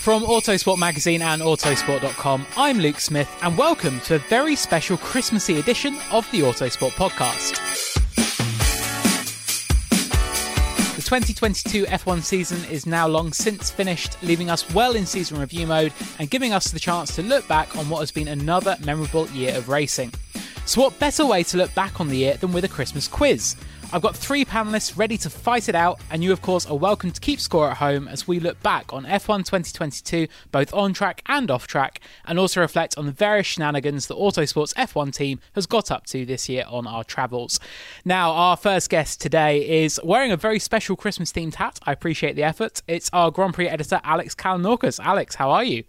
[0.00, 5.58] From Autosport Magazine and Autosport.com, I'm Luke Smith, and welcome to a very special Christmassy
[5.58, 7.58] edition of the Autosport Podcast.
[10.96, 15.66] The 2022 F1 season is now long since finished, leaving us well in season review
[15.66, 19.28] mode and giving us the chance to look back on what has been another memorable
[19.32, 20.14] year of racing.
[20.64, 23.54] So, what better way to look back on the year than with a Christmas quiz?
[23.92, 27.10] I've got three panelists ready to fight it out, and you, of course, are welcome
[27.10, 31.22] to keep score at home as we look back on F1 2022, both on track
[31.26, 35.66] and off track, and also reflect on the various shenanigans the Autosports F1 team has
[35.66, 37.58] got up to this year on our travels.
[38.04, 41.80] Now, our first guest today is wearing a very special Christmas themed hat.
[41.82, 42.82] I appreciate the effort.
[42.86, 45.00] It's our Grand Prix editor, Alex Kalinauckas.
[45.04, 45.82] Alex, how are you?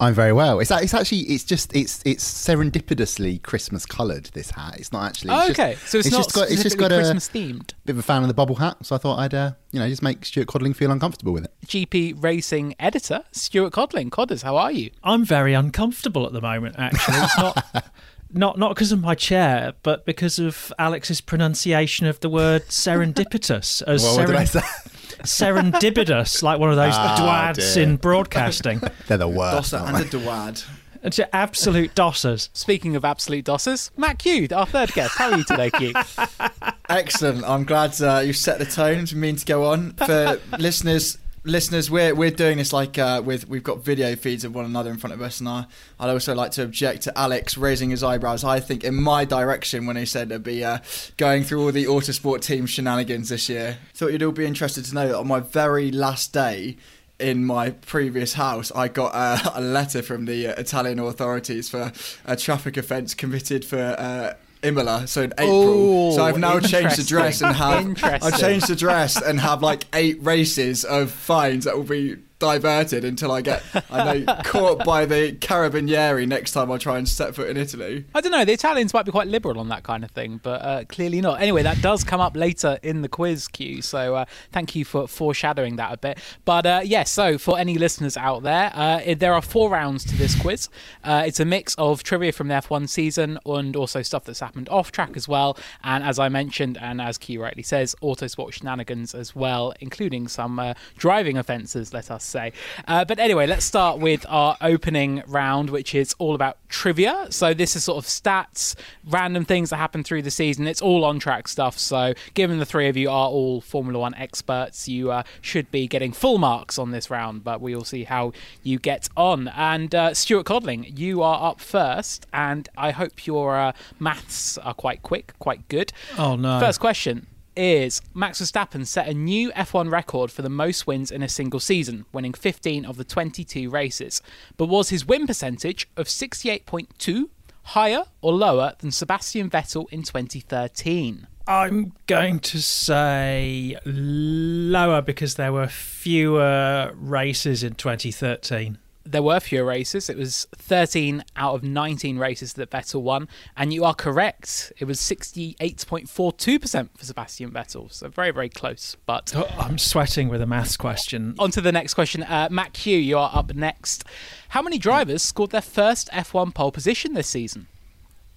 [0.00, 0.60] I'm very well.
[0.60, 4.24] It's, it's actually it's just it's it's serendipitously Christmas coloured.
[4.32, 4.76] This hat.
[4.78, 5.34] It's not actually.
[5.34, 7.32] It's oh, okay, just, so it's, it's not just got it's just got Christmas a
[7.32, 7.74] themed.
[7.84, 9.88] Bit of a fan of the bubble hat, so I thought I'd uh, you know
[9.88, 11.52] just make Stuart Codling feel uncomfortable with it.
[11.66, 14.08] GP racing editor Stuart Codling.
[14.10, 14.90] Codders, how are you?
[15.04, 16.76] I'm very uncomfortable at the moment.
[16.78, 17.92] Actually, it's not.
[18.32, 23.82] not not because of my chair, but because of Alex's pronunciation of the word serendipitous
[23.82, 27.84] as well, seren- serendipitous, like one of those oh, dwads dear.
[27.84, 28.80] in broadcasting.
[29.06, 29.72] They're the worst.
[29.72, 30.64] Dosser and a dwad.
[31.02, 32.50] It's absolute dossers.
[32.52, 35.16] Speaking of absolute dossers, Matt Kew, our third guest.
[35.16, 35.94] How are you today, Q?
[36.90, 37.44] Excellent.
[37.44, 39.92] I'm glad uh, you set the tone for me to go on.
[39.94, 44.54] For listeners, listeners, we're we're doing this like uh, with we've got video feeds of
[44.54, 45.66] one another in front of us, and I
[45.98, 48.44] I'd also like to object to Alex raising his eyebrows.
[48.44, 50.78] I think in my direction when he said it'd be uh,
[51.16, 53.78] going through all the autosport team shenanigans this year.
[53.94, 56.76] Thought you'd all be interested to know that on my very last day
[57.18, 61.92] in my previous house, I got uh, a letter from the uh, Italian authorities for
[62.24, 64.36] a traffic offence committed for.
[64.62, 66.12] Imola, so in April.
[66.12, 69.84] so I've now changed the dress and have I've changed the dress and have like
[69.94, 75.06] eight races of fines that will be diverted until I get I know caught by
[75.06, 78.04] the carabinieri next time I try and set foot in Italy.
[78.14, 78.44] I don't know.
[78.44, 81.40] The Italians might be quite liberal on that kind of thing, but uh, clearly not.
[81.40, 85.06] Anyway, that does come up later in the quiz queue, so uh, thank you for
[85.06, 86.18] foreshadowing that a bit.
[86.44, 90.04] But uh, yes, yeah, so for any listeners out there, uh, there are four rounds
[90.04, 90.68] to this quiz.
[91.04, 94.68] Uh, it's a mix of trivia from the F1 season and also stuff that's happened
[94.70, 95.56] off track as well.
[95.84, 100.58] And as I mentioned, and as Q rightly says, autosport shenanigans as well, including some
[100.58, 101.92] uh, driving offences.
[101.92, 102.52] Let us say.
[102.86, 107.26] Uh, but anyway, let's start with our opening round, which is all about trivia.
[107.30, 108.74] So this is sort of stats,
[109.06, 110.66] random things that happen through the season.
[110.66, 111.78] It's all on track stuff.
[111.78, 115.86] So given the three of you are all Formula One experts, you uh, should be
[115.86, 117.44] getting full marks on this round.
[117.44, 118.32] But we will see how
[118.62, 119.48] you get on.
[119.48, 124.74] And uh, Stuart Codling, you are up first, and I hope your uh, maths are
[124.74, 125.92] quite quick, quite good.
[126.16, 126.60] Oh no!
[126.60, 127.26] First question
[127.60, 131.60] is Max Verstappen set a new F1 record for the most wins in a single
[131.60, 134.22] season, winning 15 of the 22 races.
[134.56, 137.28] But was his win percentage of 68.2
[137.64, 141.26] higher or lower than Sebastian Vettel in 2013?
[141.46, 148.78] I'm going to say lower because there were fewer races in 2013.
[149.10, 150.08] There were fewer races.
[150.08, 153.28] It was 13 out of 19 races that Vettel won.
[153.56, 154.72] And you are correct.
[154.78, 157.92] It was 68.42% for Sebastian Vettel.
[157.92, 158.96] So very, very close.
[159.06, 161.34] But Oh, I'm sweating with a maths question.
[161.38, 162.22] on to the next question.
[162.22, 164.04] Uh, Matt Kew, you are up next.
[164.50, 167.66] How many drivers scored their first F1 pole position this season?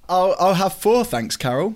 [0.09, 1.75] I'll, I'll have four, thanks, Carol.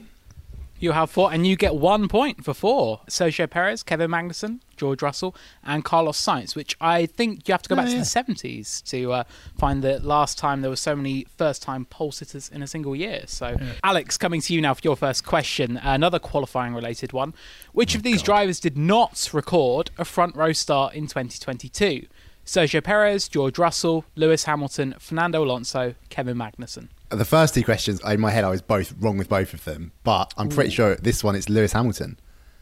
[0.79, 3.01] You have four, and you get one point for four.
[3.09, 7.69] Sergio Perez, Kevin Magnussen, George Russell, and Carlos Sainz, which I think you have to
[7.69, 9.24] go back Oh, to the 70s to uh,
[9.57, 12.95] find the last time there were so many first time pole sitters in a single
[12.95, 13.24] year.
[13.25, 17.33] So, Alex, coming to you now for your first question, another qualifying related one.
[17.73, 22.06] Which Oh, of these drivers did not record a front row start in 2022?
[22.45, 26.88] Sergio Perez, George Russell, Lewis Hamilton, Fernando Alonso, Kevin Magnussen.
[27.09, 29.94] The first two questions, in my head, I was both wrong with both of them,
[30.04, 32.19] but I'm pretty sure this one it's Lewis Hamilton.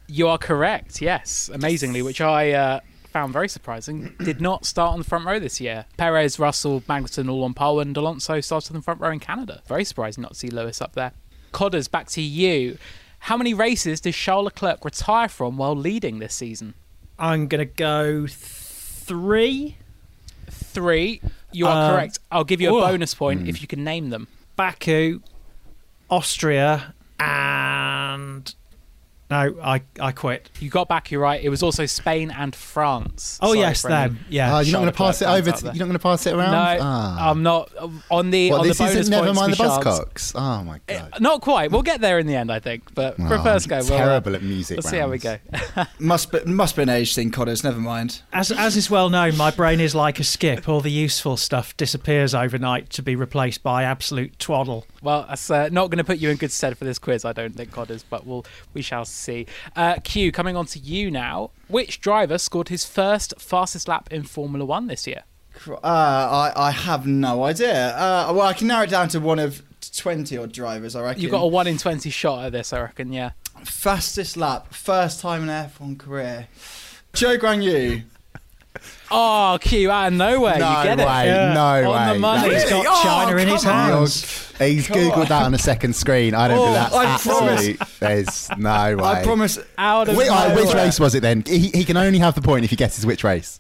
[0.08, 1.50] You are correct, yes.
[1.52, 2.80] Amazingly, which I uh,
[3.12, 4.14] found very surprising.
[4.24, 5.86] Did not start on the front row this year.
[5.98, 9.64] Perez, Russell, Magnussen all on pole, and Alonso started on the front row in Canada.
[9.68, 11.14] Very surprising not to see Lewis up there.
[11.52, 12.78] Codders, back to you.
[13.20, 16.76] How many races does Charles Leclerc retire from while leading this season?
[17.18, 19.78] I'm going to go three.
[20.52, 21.22] Three.
[21.52, 22.20] You are Uh, correct.
[22.32, 22.88] I'll give you a oh.
[22.88, 24.28] bonus point if you can name them.
[24.56, 25.22] Baku,
[26.10, 28.54] Austria, and
[29.32, 30.50] no, I I quit.
[30.60, 31.44] You got back, you're right.
[31.44, 33.40] It was also Spain and France.
[33.42, 34.26] Oh Sorry yes, for any- them.
[34.30, 34.54] Yeah.
[34.56, 35.52] Ah, you're not going to pass it over.
[35.52, 36.52] To, out you're not going to pass it around.
[36.52, 37.30] No, Ah.
[37.32, 37.72] I'm not.
[38.12, 40.32] On the Well, on this the bonus isn't never points mind the for Buzzcocks.
[40.36, 41.14] Oh my god.
[41.20, 41.72] Not quite.
[41.72, 42.94] We'll get there in the end, I think.
[42.94, 45.38] But for Oh, first go, we'll, uh, terrible at music We'll see how we go.
[46.00, 47.64] Must be, must be an age thing, Codders.
[47.64, 48.22] Never mind.
[48.32, 50.70] As as is well known, my brain is like a skip.
[50.70, 54.86] All the useful stuff disappears overnight to be replaced by absolute twaddle.
[55.02, 57.34] well, that's uh, not going to put you in good stead for this quiz, I
[57.34, 58.04] don't think, Codders.
[58.04, 58.46] But we'll
[58.76, 59.15] we shall see.
[59.76, 61.52] Uh, Q, coming on to you now.
[61.68, 65.24] Which driver scored his first fastest lap in Formula One this year?
[65.68, 67.96] Uh, I, I have no idea.
[67.96, 69.64] Uh, well, I can narrow it down to one of
[69.96, 71.22] 20 odd drivers, I reckon.
[71.22, 73.14] You've got a one in twenty shot at this, I reckon.
[73.14, 73.32] Yeah.
[73.64, 76.48] Fastest lap, first time in F1 career.
[77.14, 78.04] Zhou Guanyu.
[79.18, 81.24] Oh, Q, out of nowhere, no you get way.
[81.24, 81.26] it.
[81.28, 81.54] Yeah.
[81.54, 82.14] No On way.
[82.14, 82.50] the money.
[82.50, 83.90] That- He's got Oh, China in his come on.
[84.00, 84.52] hands.
[84.60, 86.34] He's googled that on the second screen.
[86.36, 87.70] I don't Oh, think that's I promise.
[87.70, 87.80] absolute.
[88.00, 89.04] There's no way.
[89.04, 89.60] I promise.
[89.78, 91.44] Out of Wait, all right, which race was it then?
[91.48, 93.60] He, he can only have the point if he guesses which race.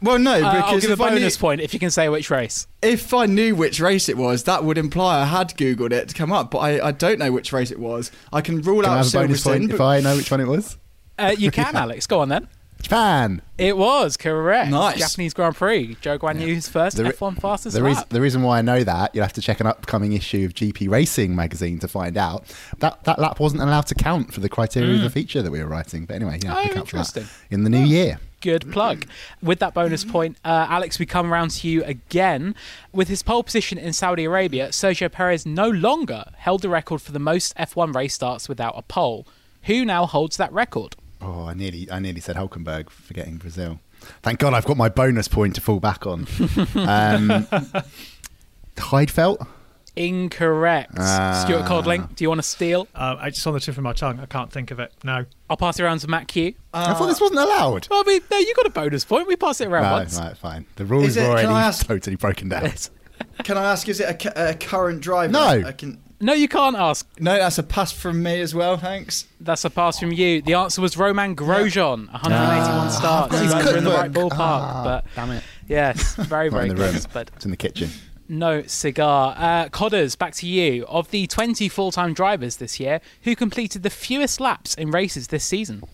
[0.00, 2.08] Well, no, Uh, I'll give a if, I knew, bonus point if you can say
[2.08, 2.68] which race.
[2.82, 6.14] if I knew which race it was, that would imply I had Googled it to
[6.14, 8.12] come up, but I, I don't know which race it was.
[8.32, 9.70] I can rule Can I out have a bonus point Silverstone.
[9.72, 10.76] if but- I know which one it was?
[11.18, 12.06] Uh, you can, Alex.
[12.06, 12.46] Go on then.
[12.80, 13.42] Japan.
[13.58, 14.70] It was correct.
[14.70, 14.98] Nice.
[14.98, 15.96] Japanese Grand Prix.
[15.96, 18.08] Zhou Guanyu's first The re- F1 fastest The, reas- lap.
[18.10, 20.88] the reason why I know that, you'll have to check an upcoming issue of GP
[20.88, 22.44] Racing magazine to find out.
[22.78, 25.58] That that lap wasn't allowed to count for the criteria of the feature that we
[25.60, 26.04] were writing.
[26.06, 26.56] But anyway, yeah, Mm.
[26.56, 28.20] Oh, look out for that in the new year.
[28.40, 29.04] Good plug.
[29.42, 32.54] With that bonus point, uh, Alex, we come around to you again.
[32.92, 37.10] With his pole position in Saudi Arabia, Sergio Perez no longer held the record for
[37.10, 39.26] the most F1 race starts without a pole.
[39.64, 40.94] Who now holds that record?
[41.20, 43.80] Oh, I nearly, I nearly said Hulkenberg, forgetting Brazil.
[44.22, 46.20] Thank God I've got my bonus point to fall back on.
[46.76, 47.46] um,
[48.76, 49.46] Heidfeld?
[49.96, 50.92] Incorrect.
[50.96, 51.42] Ah.
[51.44, 52.86] Stuart Codling, do you want to steal?
[52.94, 54.20] Uh, it's on the tip of my tongue.
[54.20, 54.92] I can't think of it.
[55.02, 55.24] No.
[55.50, 56.54] I'll pass it around to Matt Kew.
[56.72, 57.88] I thought this wasn't allowed.
[57.90, 59.26] Well, I mean, no, you got a bonus point.
[59.26, 60.16] We pass it around No, once.
[60.16, 60.66] right, fine.
[60.76, 62.70] The rules Is it- are can already I ask- totally broken down.
[63.42, 65.32] Can I ask, is it a, a current driver?
[65.32, 65.40] No.
[65.66, 67.06] I can, No, you can't ask.
[67.20, 69.26] no, that's a pass from me as well, thanks.
[69.40, 70.42] That's a pass from you.
[70.42, 73.32] The answer was Romain Grosjean, 181 starts.
[73.32, 75.44] got You his in the right ballpark, Ah, but damn it.
[75.68, 76.90] yes, very, very in the room.
[76.90, 77.06] close.
[77.06, 77.90] But It's in the kitchen.
[78.28, 79.34] no cigar.
[79.38, 80.84] Uh, Codders, back to you.
[80.86, 85.44] Of the 20 full-time drivers this year, who completed the fewest laps in races this
[85.44, 85.84] season?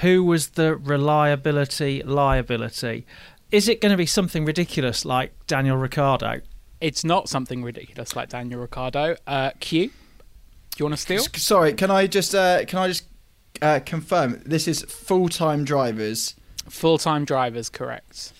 [0.00, 3.06] Who was the reliability liability?
[3.52, 6.40] Is it going to be something ridiculous like Daniel Ricciardo?
[6.80, 9.16] It's not something ridiculous like Daniel Ricciardo.
[9.26, 9.92] Uh, Q, do
[10.78, 11.20] you want to steal?
[11.36, 13.04] Sorry, can I just uh, can I just
[13.62, 16.34] uh, confirm this is full time drivers?
[16.68, 18.32] Full-time drivers, correct.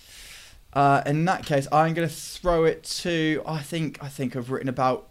[0.73, 3.43] Uh, in that case, I'm going to throw it to.
[3.47, 5.09] I think I think I've written about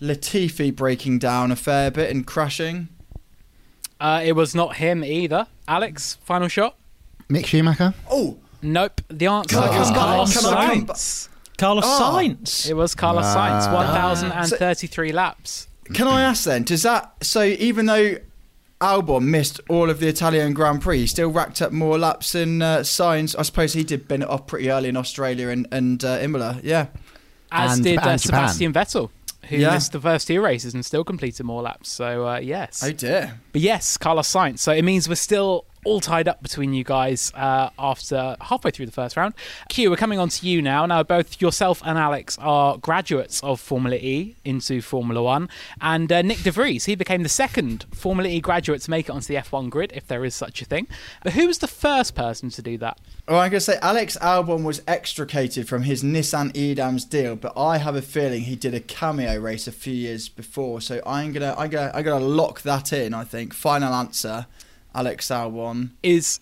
[0.00, 2.88] Latifi breaking down a fair bit and crashing.
[4.00, 5.46] Uh, it was not him either.
[5.66, 6.76] Alex, final shot?
[7.28, 7.94] Mick Schumacher?
[8.10, 9.00] Oh, Nope.
[9.08, 10.04] The answer Can I was come back?
[10.04, 11.28] Carlos Can come Sainz.
[11.58, 12.12] Carlos Oh.
[12.16, 12.68] Sainz.
[12.70, 13.74] It was Carlos Sainz, Ah.
[13.74, 15.66] 1,033 laps.
[15.94, 16.62] can I ask then?
[16.62, 17.42] Does that so?
[17.42, 18.16] Even though
[18.80, 20.98] Albon missed all of the Italian Grand Prix.
[21.00, 23.34] He still racked up more laps than uh, Sainz.
[23.36, 26.60] I suppose he did bin it off pretty early in Australia and, and uh, Imola.
[26.62, 26.86] Yeah.
[27.50, 28.48] As And- did uh, and Japan.
[28.48, 29.10] Sebastian Vettel,
[29.48, 29.72] who Yeah.
[29.72, 31.90] missed the first two races and still completed more laps.
[31.90, 33.40] So uh, yes, Oh dear.
[33.50, 34.60] but yes, Carlos Sainz.
[34.60, 38.84] So it means we're still all tied up between you guys uh, after halfway through
[38.84, 39.32] the first round.
[39.70, 40.84] Q, we're coming on to you now.
[40.84, 45.48] Now, both yourself and Alex are graduates of Formula E into Formula One,
[45.80, 49.12] and uh, Nyck de Vries, he became the second Formula E graduate to make it
[49.12, 50.86] onto the F1 grid, if there is such a thing.
[51.24, 52.98] But who was the first person to do that?
[53.26, 57.56] Well, I'm going to say Alex Albon was extricated from his Nissan e.dams deal, but
[57.56, 60.82] I have a feeling he did a cameo race a few years before.
[60.82, 63.14] So I'm gonna, I'm gonna, I'm gonna lock that in.
[63.14, 64.46] I think final answer,
[64.94, 65.90] Alex Albon.
[66.02, 66.40] Is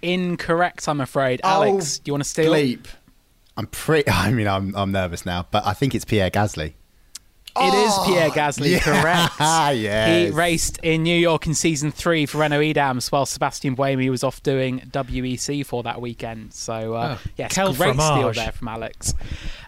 [0.00, 1.40] incorrect, I'm afraid.
[1.44, 2.52] Oh, Alex, do you want to steal?
[2.52, 2.86] Bleep.
[3.56, 4.10] I'm pretty.
[4.10, 6.74] I mean, I'm I'm nervous now, but I think it's Pierre Gasly.
[7.54, 8.78] It is Pierre Gasly, Yeah.
[8.78, 9.34] correct.
[9.78, 10.30] Yes.
[10.30, 14.24] He raced in New York in season three for Renault e.dams while Sebastian Buemi was
[14.24, 16.54] off doing WEC for that weekend.
[16.54, 19.12] So, uh, Oh, yes, quel great steal there from Alex.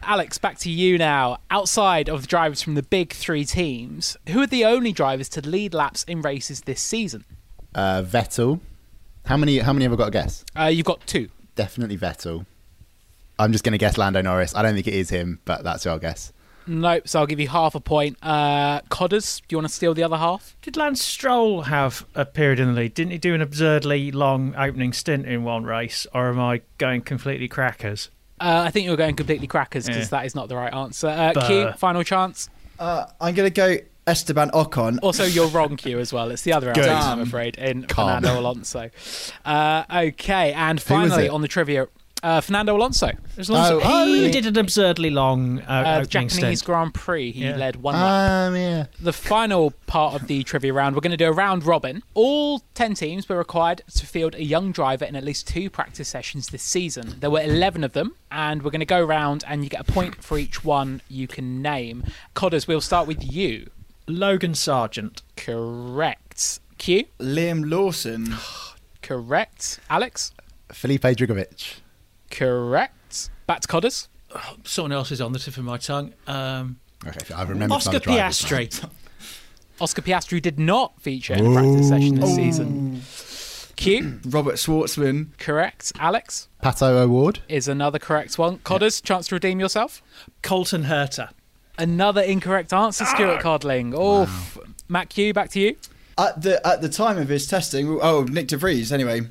[0.02, 1.36] Alex, back to you now.
[1.50, 5.46] Outside of the drivers from the big three teams, who are the only drivers to
[5.46, 7.26] lead laps in races this season?
[7.74, 8.60] Uh, Vettel.
[9.26, 9.58] How many?
[9.58, 10.44] How many have I got to guess?
[10.58, 11.28] Uh, you've got two.
[11.54, 12.46] Definitely Vettel.
[13.38, 14.54] I'm just going to guess Lando Norris.
[14.54, 16.32] I don't think it is him, but that's who I'll guess.
[16.66, 18.16] Nope, so I'll give you half a point.
[18.22, 20.56] Uh, Codders, do you want to steal the other half?
[20.62, 22.94] Did Lance Stroll have a period in the lead?
[22.94, 26.06] Didn't he do an absurdly long opening stint in one race?
[26.14, 28.08] Or am I going completely crackers?
[28.40, 30.18] Uh, I think you're going completely crackers because Yeah.
[30.20, 31.08] that is not the right answer.
[31.08, 32.48] Uh, Q, final chance.
[32.78, 34.98] Uh, I'm gonna go Esteban Ocon.
[35.02, 36.30] Also, you're wrong, Q, as well.
[36.30, 36.84] It's the other Good.
[36.86, 38.22] answer, I'm afraid, in Calm.
[38.22, 38.90] Fernando Alonso.
[39.44, 41.88] Uh, okay, and finally on the trivia,
[42.22, 43.10] uh, Fernando Alonso.
[43.36, 44.30] As long as Oh, oh, he yeah.
[44.32, 45.64] did an absurdly long uh,
[46.00, 46.64] Uh, Japanese stint.
[46.64, 47.56] Grand Prix, he Yeah.
[47.56, 48.48] led one lap.
[48.52, 48.86] Um, yeah.
[49.00, 52.02] The final part of the trivia round, we're going to do a round robin.
[52.14, 56.08] All 10 teams were required to field a young driver in at least two practice
[56.08, 57.16] sessions this season.
[57.20, 59.92] There were 11 of them, and we're going to go round and you get a
[59.92, 62.04] point for each one you can name.
[62.32, 63.68] Codders, we'll start with you.
[64.06, 65.22] Logan Sargent.
[65.36, 66.60] Correct.
[66.78, 67.04] Q?
[67.18, 68.34] Liam Lawson.
[69.02, 69.80] Correct.
[69.90, 70.32] Alex?
[70.72, 71.80] Felipe Drugovich.
[72.30, 73.30] Correct.
[73.46, 74.08] Back to Codders.
[74.64, 76.14] Someone else is on the tip of my tongue.
[76.26, 77.74] Um, Okay, I remember.
[77.74, 78.88] Oscar Piastri.
[79.80, 83.02] Oscar Piastri did not feature in a practice session this season.
[83.76, 84.20] Q?
[84.26, 85.36] Robert Shwartzman.
[85.38, 85.92] Correct.
[85.98, 86.48] Alex?
[86.62, 87.40] Pato O'Ward.
[87.48, 88.58] Is another correct one.
[88.58, 90.00] Codders, chance to redeem yourself?
[90.42, 91.30] Colton Herta.
[91.78, 93.40] Another incorrect answer, Stuart ah.
[93.40, 93.94] Codling.
[93.96, 94.28] Oh,
[94.88, 95.76] Matt Kew, back to you.
[96.16, 98.92] At the at the time of his testing, oh Nyck de Vries.
[98.92, 99.22] Anyway,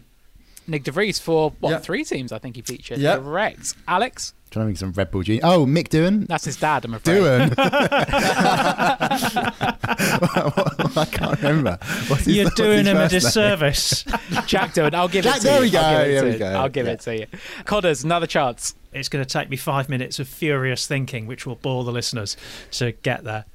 [0.68, 1.78] Nyck de Vries for what Yeah.
[1.80, 2.32] three teams?
[2.34, 2.98] I think he featured.
[2.98, 3.16] Yeah.
[3.18, 3.74] Correct.
[3.88, 5.42] Alex, Trying to think of some Red Bull Junior.
[5.44, 6.28] Oh, Mick Doohan.
[6.28, 6.86] that's his dad.
[6.86, 7.24] I'm afraid.
[7.24, 7.56] Doohan.
[10.98, 11.78] I can't remember.
[12.08, 13.22] What's his- You're what's doing his him a first name?
[13.22, 14.04] disservice.
[14.46, 14.94] Jack Doohan.
[14.94, 15.62] I'll give Jack, it to there you.
[15.64, 16.40] we go, I'll give it there to we you.
[16.40, 16.92] go, I'll give yeah.
[16.94, 17.26] it to you.
[17.66, 18.76] Codders, another chance.
[18.92, 22.38] it's going to take me five minutes of furious thinking, which will bore the listeners
[22.74, 23.46] to get there.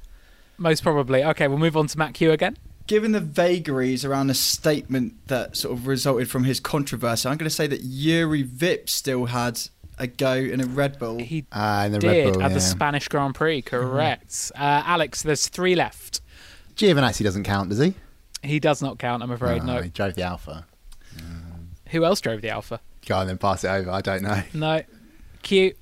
[0.57, 1.23] Most probably.
[1.23, 2.57] Okay, we'll move on to Matt Kew again.
[2.87, 7.49] given the vagaries around the statement that sort of resulted from his controversy, I'm going
[7.49, 9.61] to say that Juri Vips still had
[9.99, 11.19] a go in a Red Bull.
[11.19, 12.43] He Ah, in the Red did Bull.
[12.43, 12.59] at the.
[12.61, 13.61] Spanish Grand Prix.
[13.61, 14.51] Correct.
[14.55, 16.21] Uh, Alex, there's three left.
[16.75, 17.93] Giovinazzi doesn't count, does he?
[18.41, 19.61] He does not count, I'm afraid.
[19.63, 19.81] Oh, no.
[19.81, 20.65] He drove the Alpha.
[21.89, 22.79] Who else drove the Alpha?
[23.05, 23.89] Go on, then pass it over.
[23.91, 24.41] I don't know.
[24.53, 24.81] No.
[25.41, 25.73] Q.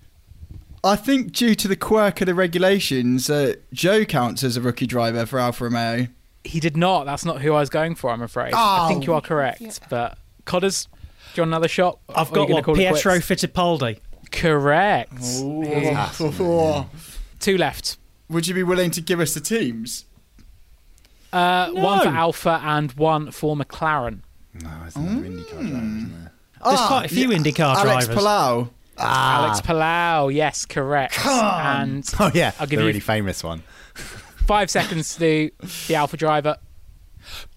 [0.84, 4.88] I think due to the quirk of the regulations, uh, Zhou counts as a rookie
[4.88, 6.08] driver for Alfa Romeo.
[6.44, 7.06] He did not.
[7.06, 8.54] That's not who I was going for, I'm afraid.
[8.54, 9.82] I think you are correct.
[9.90, 10.92] But Codders, do
[11.36, 12.00] you want another shot?
[12.08, 12.64] I've Or are you got gonna what?
[12.64, 13.14] call Pietro?
[13.16, 14.00] Fittipaldi.
[14.31, 15.13] Correct.
[15.19, 16.89] Oh.
[17.39, 17.98] Two left.
[18.29, 20.05] Would you be willing to give us the teams?
[21.31, 24.19] Uh, One for Alfa and one for McLaren.
[24.53, 26.31] No, it's another IndyCar driver, isn't there?
[26.65, 28.24] There's quite a few IndyCar Ah, Alex drivers.
[28.24, 28.69] Palou.
[28.98, 31.17] Alex Palou, yes, correct.
[31.25, 33.62] And Oh yeah, I'll give the you- really famous one.
[33.93, 35.19] five seconds to
[35.88, 36.57] the Alfa driver.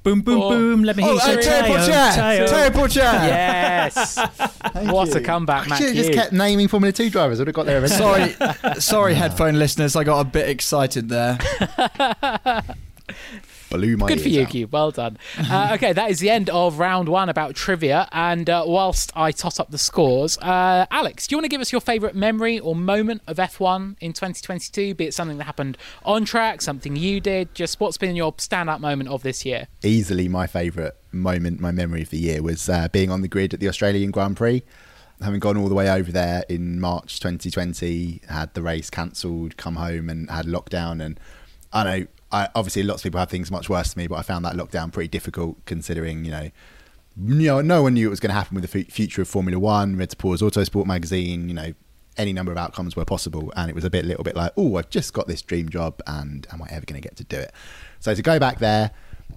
[0.02, 0.50] Boom, boom, Four.
[0.52, 0.82] boom.
[0.84, 2.36] Let me hear Oh, you say Teo Teo, Pourchaire.
[2.36, 2.46] Teo.
[2.46, 3.12] Teo Pourchaire.
[3.26, 4.16] Yes.
[4.90, 7.38] what a comeback, I Matt should have just kept naming Formula Two drivers.
[7.38, 8.32] I would have got there eventually.
[8.32, 9.96] Sorry, sorry, headphone listeners.
[9.96, 11.38] I got a bit excited there.
[13.70, 14.50] Blew my Good for you, out.
[14.50, 14.66] Q.
[14.66, 15.18] Well done.
[15.38, 18.08] Uh, okay, that is the end of round one about trivia.
[18.12, 21.60] And uh, whilst I tot up the scores, uh, Alex, do you want to give
[21.60, 24.94] us your favourite memory or moment of F1 in 2022?
[24.94, 28.80] Be it something that happened on track, something you did, just what's been your standout
[28.80, 29.68] moment of this year?
[29.82, 33.54] easily my favourite moment, my memory of the year was uh, being on the grid
[33.54, 34.62] at the Australian Grand Prix.
[35.20, 39.76] Having gone all the way over there in March 2020, had the race cancelled, come
[39.76, 41.20] home and had lockdown, and
[41.72, 44.22] I know I, obviously lots of people have things much worse than me, but I
[44.22, 46.50] found that lockdown pretty difficult considering you know.
[47.16, 49.28] You know, no one knew it was going to happen with the f- future of
[49.28, 49.96] Formula One.
[49.96, 51.48] Read to pause Autosport magazine.
[51.48, 51.74] You know,
[52.16, 54.76] any number of outcomes were possible, and it was a bit, little bit like, oh,
[54.76, 57.36] I've just got this dream job, and am I ever going to get to do
[57.36, 57.52] it?
[57.98, 58.92] So to go back there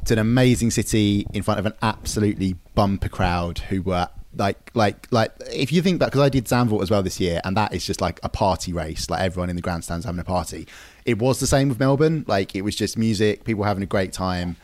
[0.05, 5.07] to an amazing city in front of an absolutely bumper crowd who were like, like,
[5.11, 7.73] like, if you think back, because I did Zandvoort as well this year, and that
[7.73, 10.67] is just like a party race, like everyone in the grandstands having a party.
[11.05, 14.13] It was the same with Melbourne, like it was just music, people having a great
[14.13, 14.55] time.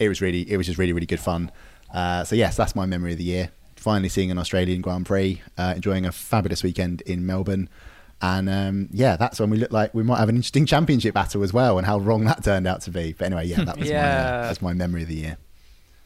[0.00, 1.50] It was really, it was just really, really good fun.
[1.92, 5.40] Uh, so yes, that's my memory of the year finally seeing an Australian Grand Prix,
[5.56, 7.68] uh, enjoying a fabulous weekend in Melbourne.
[8.20, 11.44] And um, yeah, that's when we look like we might have an interesting championship battle
[11.44, 13.12] as well, and how wrong that turned out to be.
[13.16, 14.02] But anyway, yeah, that was Yeah.
[14.02, 15.36] my uh, that's my memory of the year.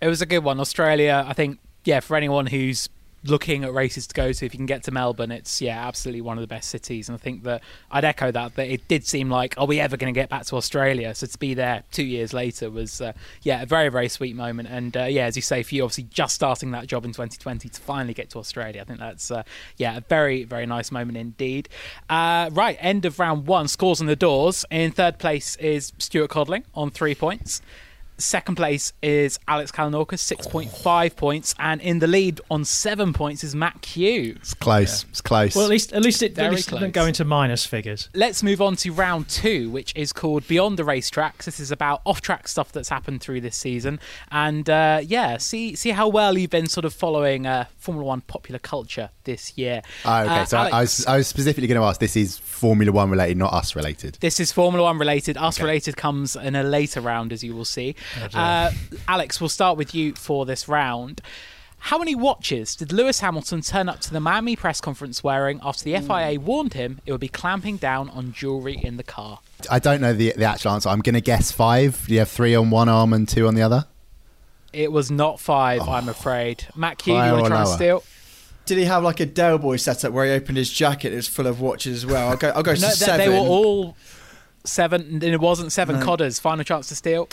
[0.03, 0.61] It was a good one.
[0.61, 2.91] Australia, I think, yeah, for anyone who's
[3.25, 6.21] looking at races to go to, if you can get to Melbourne, it's yeah, absolutely
[6.21, 7.09] one of the best cities.
[7.09, 8.57] And I think that I'd echo that.
[8.57, 11.15] That it did seem like, are we ever going to get back to Australia?
[11.15, 13.13] So to be there two years later was uh,
[13.43, 14.69] yeah, a very very sweet moment.
[14.69, 17.69] And uh, yeah, as you say, for you, obviously just starting that job in 2020
[17.69, 19.43] to finally get to Australia, I think that's uh,
[19.77, 21.69] yeah, a very very nice moment indeed.
[22.09, 23.69] Uh, right, end of round one.
[23.69, 24.65] Scores on the doors.
[24.71, 27.63] In third place is Stuart Codling on three points.
[28.23, 31.55] Second place is Alex Kalinauckas, 6.5 points.
[31.59, 34.35] And in the lead on seven points is Matt Kew.
[34.37, 35.05] It's close.
[35.11, 35.55] It's close.
[35.55, 36.81] Well, at least at least it, at Very least it close.
[36.83, 38.09] didn't go into minus figures.
[38.15, 41.45] Let's move on to round two, which is called Beyond the Racetracks.
[41.45, 44.01] This is about off-track stuff that's happened through this season,
[44.31, 48.21] and uh, yeah, see see how well you've been sort of following uh, Formula One
[48.23, 49.83] popular culture this year.
[50.05, 52.01] Oh, okay, Uh, so I, I, was, I was specifically going to ask.
[52.01, 54.19] This is Formula One related, not us related.
[54.21, 55.37] This is Formula One related.
[55.37, 57.95] Us related comes in a later round, as you will see.
[58.35, 58.71] Uh,
[59.09, 61.21] Alex, we'll start with you for this round.
[61.87, 65.83] How many watches did Lewis Hamilton turn up to the Miami press conference wearing after
[65.83, 69.41] the FIA warned him it would be clamping down on jewellery in the car?
[69.69, 70.89] I don't know the the actual answer.
[70.89, 72.09] I'm going to guess five.
[72.09, 73.87] You have three on one arm and two on the other.
[74.73, 76.65] It was not five, I'm afraid.
[76.77, 78.05] Matt Kew, you Higher want or to try and steal?
[78.65, 81.13] Did he have like a Del Boy setup where he opened his jacket?
[81.13, 82.29] It was full of watches as well.
[82.31, 82.51] I'll go.
[82.51, 83.19] I'll go No, to th- seven.
[83.19, 83.97] they were all
[84.65, 86.39] seven, and it wasn't seven codders.
[86.39, 87.29] Final chance to steal.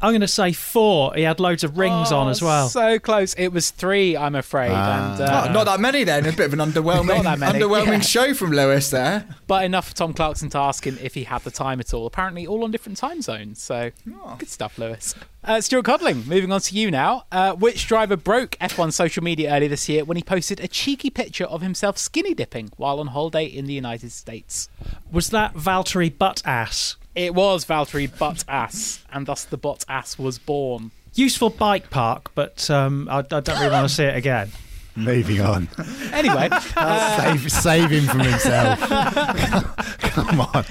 [0.00, 1.14] I'm going to say four.
[1.14, 2.68] He had loads of rings on Oh, as well.
[2.68, 3.34] So close.
[3.34, 4.72] It was three, I'm afraid.
[4.72, 5.12] Ah.
[5.12, 6.26] and, uh, Oh, not that many then.
[6.26, 8.00] A bit of an underwhelming, Not that many, underwhelming yeah.
[8.00, 9.26] show from Lewis there.
[9.46, 12.06] But enough for Tom Clarkson to ask him if he had the time at all.
[12.06, 13.62] Apparently, all on different time zones.
[13.62, 13.92] So,
[14.38, 15.14] good stuff, Lewis.
[15.44, 17.24] Uh, Stuart Codling, moving on to you now.
[17.30, 21.10] Uh, which driver broke F1 social media earlier this year when he posted a cheeky
[21.10, 24.68] picture of himself skinny dipping while on holiday in the United States?
[25.12, 26.96] Was that Valtteri Butt Ass?
[27.14, 30.92] It was Valtteri Butt Ass, and thus the Butt Ass was born.
[31.14, 34.50] Useful bike park, but um, I, I don't really want to see it again.
[34.94, 35.68] Moving on.
[36.12, 36.48] Anyway,
[37.16, 38.78] save, save him from himself.
[40.00, 40.64] Come on.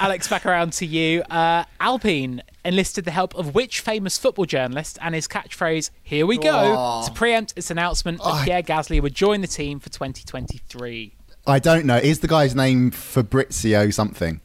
[0.00, 1.22] Alex, back around to you.
[1.22, 6.38] Uh, Alpine enlisted the help of which famous football journalist and his catchphrase, Here we
[6.38, 11.14] go, to preempt its announcement that Pierre Gasly would join the team for 2023.
[11.46, 11.96] I don't know.
[11.96, 14.40] Is the guy's name Fabrizio something?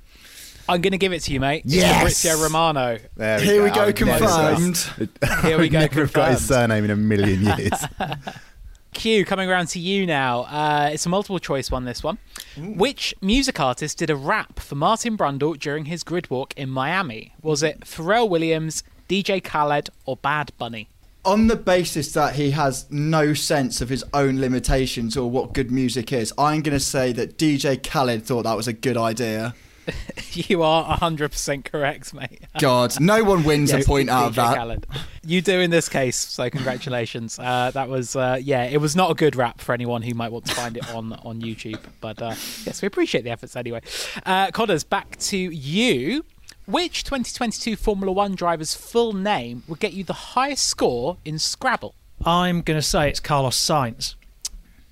[0.69, 1.63] I'm going to give it to you, mate.
[1.65, 1.97] It's Yes!
[1.97, 2.97] Fabrizio Romano.
[3.15, 4.77] There Here we go, I would never confirmed.
[4.77, 7.71] have- Here we go, would never have got his surname in a million years.
[8.93, 10.41] Q, coming around to you now.
[10.41, 12.17] Uh, it's a multiple choice one, this one.
[12.58, 17.34] Which music artist did a rap for Martin Brundle during his grid walk in Miami?
[17.41, 20.89] Was it Pharrell Williams, DJ Khaled, or Bad Bunny?
[21.25, 25.69] On the basis that he has no sense of his own limitations or what good
[25.69, 29.53] music is, I'm going to say that DJ Khaled thought that was a good idea.
[30.34, 32.41] You are 100% correct, mate.
[32.60, 34.56] God, no one wins Yes, a point out of that.
[34.56, 34.86] Khaled.
[35.26, 37.39] You do in this case, so congratulations.
[37.47, 40.32] Uh, that was, uh, yeah, it was not a good rap for anyone who might
[40.32, 41.80] want to find it on on YouTube.
[42.02, 43.82] But uh, yes, we appreciate the efforts anyway.
[44.26, 46.23] Uh, Codders, back to you.
[46.65, 51.95] Which 2022 Formula One driver's full name would get you the highest score in Scrabble?
[52.26, 54.15] I'm going to say it's Carlos Sainz.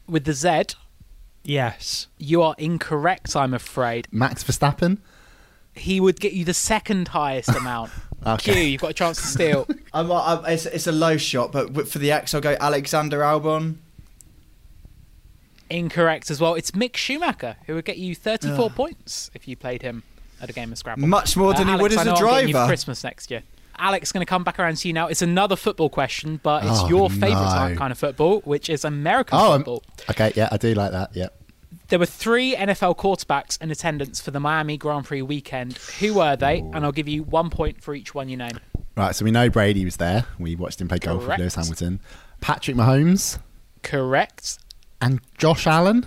[0.07, 0.75] With the Z,
[1.45, 2.07] Yes.
[2.17, 4.07] you are incorrect, I'm afraid.
[4.11, 4.97] Max Verstappen?
[5.73, 7.91] He would get you the second highest amount.
[8.25, 8.53] Okay.
[8.53, 9.67] Q, you've got a chance to steal.
[9.93, 13.75] I'm, I'm, it's, it's a low shot, but for the X, I'll go Alexander Albon.
[15.69, 16.53] Incorrect as well.
[16.55, 20.03] It's Mick Schumacher who would get you 34 points if you played him
[20.41, 21.07] at a game of Scrabble.
[21.07, 22.67] Much more than he uh, Alex, would as I a know I'm you for driver.
[22.67, 23.41] Christmas next year.
[23.77, 25.07] Alex, going to come back around to you now.
[25.07, 27.75] It's another football question, but it's Oh, your favourite no.
[27.75, 29.83] kind of football, which is American Oh, um, football.
[30.09, 30.31] okay.
[30.35, 31.15] Yeah, I do like that.
[31.15, 31.27] Yeah.
[31.89, 35.77] There were three NFL quarterbacks in attendance for the Miami Grand Prix weekend.
[35.99, 36.59] Who were they?
[36.59, 38.59] And I'll give you one point for each one you name.
[38.97, 39.13] Right.
[39.13, 40.25] So we know Brady was there.
[40.39, 41.99] We watched him play golf with Lewis Hamilton.
[42.41, 43.37] Patrick Mahomes
[43.83, 44.57] Correct.
[44.99, 46.05] and Josh Allen.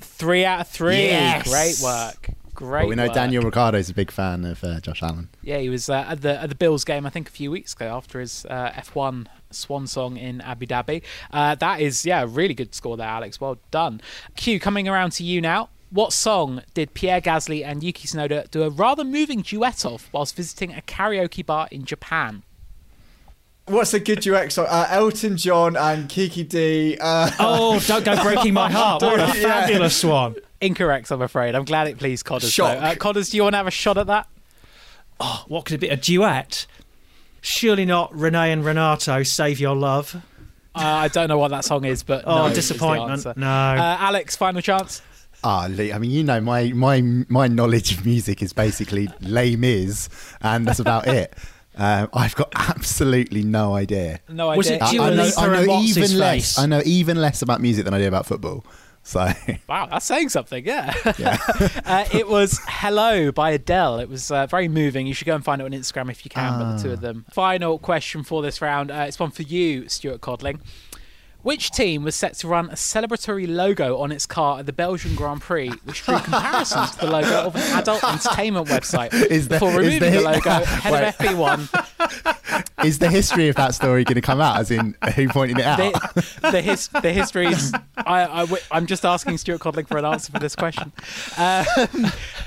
[0.00, 1.06] Three out of three.
[1.06, 1.48] Yes.
[1.48, 2.28] Great work.
[2.56, 2.82] Great.
[2.82, 3.14] But we know work.
[3.14, 5.28] Daniel Ricciardo's a big fan of uh, Josh Allen.
[5.42, 7.74] Yeah, he was uh, at the at the Bills game I think a few weeks
[7.74, 11.02] ago after his uh, F1 swan song in Abu Dhabi.
[11.30, 13.40] Uh, that is yeah, a really good score there, Alex.
[13.40, 14.00] Well done.
[14.36, 15.68] Q coming around to you now.
[15.90, 20.34] What song did Pierre Gasly and Yuki Tsunoda do a rather moving duet of whilst
[20.34, 22.42] visiting a karaoke bar in Japan?
[23.66, 24.66] What's a good duet song?
[24.68, 26.96] Uh, Elton John and Kiki Dee.
[27.00, 29.02] Uh, Oh, don't go breaking my heart.
[29.02, 29.62] What a Yeah.
[29.62, 30.36] fabulous one.
[30.60, 31.54] Incorrect, I'm afraid.
[31.56, 32.50] I'm glad it pleased Codders.
[32.52, 32.78] Shock.
[32.78, 32.86] though.
[32.86, 34.28] Uh, Codders, do you want to have a shot at that?
[35.18, 35.88] Oh, what could it be?
[35.88, 36.66] A duet?
[37.40, 40.14] Surely not Renee and Renato, Save Your Love.
[40.74, 43.36] Uh, I don't know what that song is, but Oh, no is the disappointment.
[43.36, 43.46] No.
[43.46, 45.02] Uh, Alex, final chance.
[45.42, 49.64] Ah, Lee, I mean, you know, my my my knowledge of music is basically lame
[49.64, 50.08] is,
[50.40, 51.34] and that's about it.
[51.76, 54.20] Um, I've got absolutely no idea.
[54.28, 56.58] No Was it I, I know, I know even his less.
[56.58, 58.64] I know even less about music than I do about football.
[59.02, 59.30] So
[59.68, 60.92] Wow, that's saying something, yeah.
[61.18, 61.38] yeah.
[61.84, 64.00] uh, it was Hello by Adele.
[64.00, 65.06] It was uh, very moving.
[65.06, 67.00] You should go and find it on Instagram if you can, but the two of
[67.00, 67.24] them.
[67.30, 68.90] Final question for this round.
[68.90, 70.60] Uh, it's one for you, Stuart Codling.
[71.46, 75.14] Which team was set to run a celebratory logo on its car at the Belgian
[75.14, 79.54] Grand Prix, which drew comparisons to the logo of an adult entertainment website Is the-
[79.54, 81.04] before removing the- the, logo ahead Wait.
[81.08, 82.84] of FP1?
[82.84, 84.58] Is the history of that story going to come out?
[84.58, 85.78] As in, who pointed it out?
[85.78, 87.80] the, the, his, the.
[88.06, 90.92] I, I, I'm just asking Stuart Codling for an answer for this question,
[91.36, 91.66] um,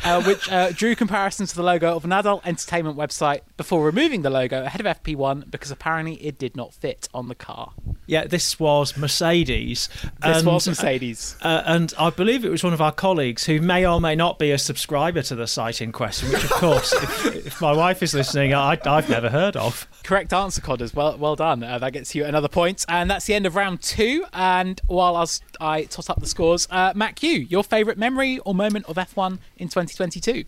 [0.04, 4.22] uh, which uh, drew comparisons to the logo of an adult entertainment website before removing
[4.22, 7.74] the logo ahead of FP1 because apparently it did not fit on the car.
[8.08, 9.89] Yeah, this was Mercedes.
[10.22, 11.36] This and, was Mercedes.
[11.41, 14.39] Uh, and I believe it was one of our colleagues who may or may not
[14.39, 18.02] be a subscriber to the site in question, which, of course, if, if my wife
[18.02, 19.88] is listening, I, I've never heard of.
[20.04, 20.93] Correct answer, Codders.
[20.93, 21.62] Well, well done.
[21.63, 22.60] Uh, that gets you another point.
[22.60, 24.26] point, and that's the end of round two.
[24.34, 28.39] And while I, was, I tot up the scores, uh, Matt Kew, your favourite memory
[28.39, 30.45] or moment of F1 in 2022?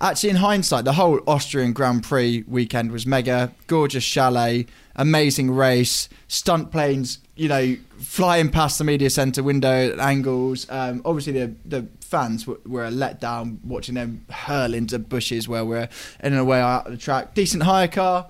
[0.00, 3.52] Actually, in hindsight, the whole Austrian Grand Prix weekend was mega.
[3.68, 10.00] Gorgeous chalet, amazing race, stunt planes, you know, flying past the media centre window at
[10.00, 10.66] angles.
[10.68, 15.64] Um, obviously, the the fans were, were let down watching them hurl into bushes where
[15.64, 15.88] we're
[16.22, 17.34] in and away out of the track.
[17.34, 18.28] Decent hire car,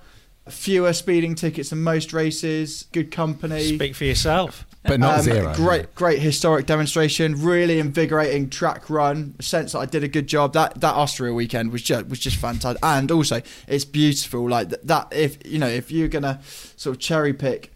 [0.48, 3.74] fewer speeding tickets than most races, good company.
[3.76, 4.66] Speak for yourself.
[4.84, 5.54] But not Um, zero.
[5.54, 7.42] Great, great historic demonstration.
[7.42, 9.34] Really invigorating track run.
[9.40, 10.52] Sense that I did a good job.
[10.52, 12.78] That that Austria weekend was just was just fantastic.
[12.82, 14.48] And also, it's beautiful.
[14.48, 15.08] Like th- that.
[15.12, 16.40] If you know, if you're gonna
[16.76, 17.72] sort of cherry pick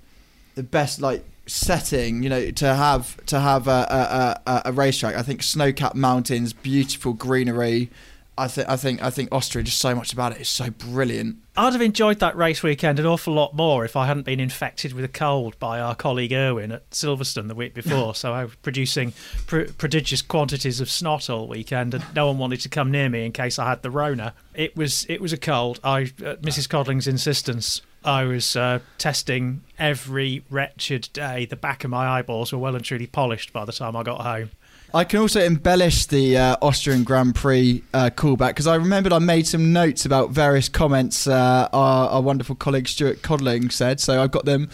[0.55, 5.15] the best like setting, you know, to have to have a a, a, a racetrack.
[5.17, 7.91] I think snow-capped mountains, beautiful greenery.
[8.39, 11.39] I think I think I think Austria just so much about it is so brilliant.
[11.57, 14.93] I'd have enjoyed that race weekend an awful lot more if I hadn't been infected
[14.93, 18.15] with a cold by our colleague Irwin at Silverstone the week before.
[18.15, 19.13] so I was producing
[19.47, 23.27] pr- prodigious quantities of snot all weekend, and no one wanted to come near me
[23.27, 24.35] in case I had the Rona.
[24.55, 25.81] It was it was a cold.
[25.83, 26.69] I, at Mrs.
[26.69, 31.45] Codling's insistence, I was uh, testing every wretched day.
[31.45, 34.21] The back of my eyeballs were well and truly polished by the time I got
[34.21, 34.51] home.
[34.95, 39.19] I can also embellish the uh, Austrian Grand Prix uh, callback because I remembered I
[39.19, 44.01] made some notes about various comments uh, our, our wonderful colleague Stuart Codling said.
[44.01, 44.71] So I've got them.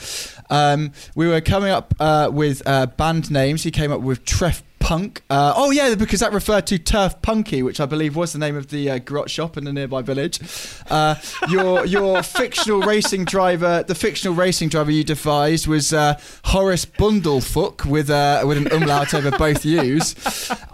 [0.51, 3.65] Um, we were coming up uh, with uh, band names.
[3.65, 5.23] He came up with Treff Punk.
[5.31, 8.55] Uh, oh yeah, because that referred to Turf Punky, which I believe was the name
[8.55, 10.39] of the uh, grot shop in the nearby village.
[10.91, 11.15] Uh,
[11.49, 17.87] your your fictional racing driver, the fictional racing driver you devised was uh, Horace Bundlefoot
[17.87, 20.15] with uh, with an umlaut over both U's.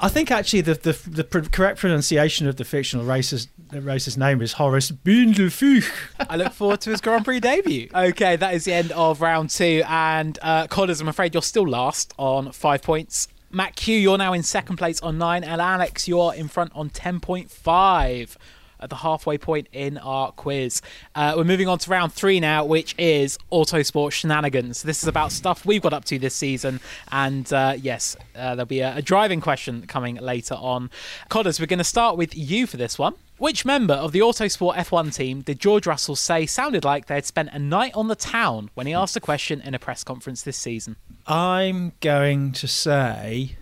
[0.01, 4.19] I think actually the the, the pr- correct pronunciation of the fictional racer's the racer's
[4.19, 5.89] name is Horace Bundelfuch.
[6.29, 7.89] I look forward to his Grand Prix debut.
[7.95, 9.85] Okay, that is the end of round two.
[9.87, 13.29] And uh, Codders, I'm afraid you're still last on five points.
[13.53, 15.43] Matt Kew, you're now in second place on nine.
[15.43, 18.37] And Alex, you're in front on 10.5
[18.81, 20.83] at the halfway point in our quiz.
[21.15, 24.83] Uh, we're moving on to round three now, which is Autosport Shenanigans.
[24.83, 26.81] This is about stuff we've got up to this season.
[27.11, 30.91] And uh, yes, uh, there'll be a, a driving question coming later on.
[31.29, 33.15] Codders, we're going to start with you for this one.
[33.39, 37.25] Which member of the Autosport F1 team did George Russell say sounded like they had
[37.25, 40.43] spent a night on the town when he asked a question in a press conference
[40.43, 40.97] this season?
[41.27, 43.57] I'm going to say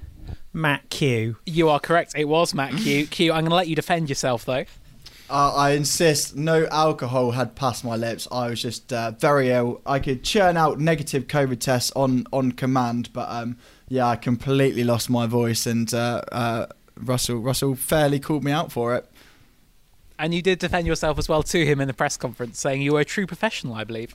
[0.52, 1.37] Matt Kew.
[1.46, 2.14] You are correct.
[2.16, 3.07] It was Matt Kew.
[3.07, 4.64] Q, I'm going to let you defend yourself though.
[5.30, 8.26] Uh, I insist, no alcohol had passed my lips.
[8.32, 9.82] I was just uh, very ill.
[9.84, 14.84] I could churn out negative COVID tests on, on command, but um, yeah, I completely
[14.84, 19.06] lost my voice, and uh, uh, Russell Russell fairly called me out for it.
[20.18, 22.94] And you did defend yourself as well to him in the press conference, saying you
[22.94, 24.14] were a true professional, I believe.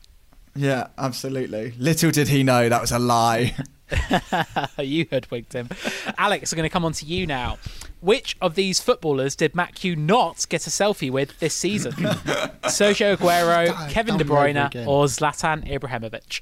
[0.55, 1.73] Yeah, absolutely.
[1.77, 3.55] Little did he know that was a lie.
[4.79, 5.69] you hoodwinked him.
[6.17, 7.57] Alex, I'm going to come on to you now.
[8.01, 11.91] Which of these footballers did Matt Kew not get a selfie with this season?
[12.63, 16.41] Sergio Aguero, God, Kevin De done me Bruyne, or Zlatan Ibrahimovic?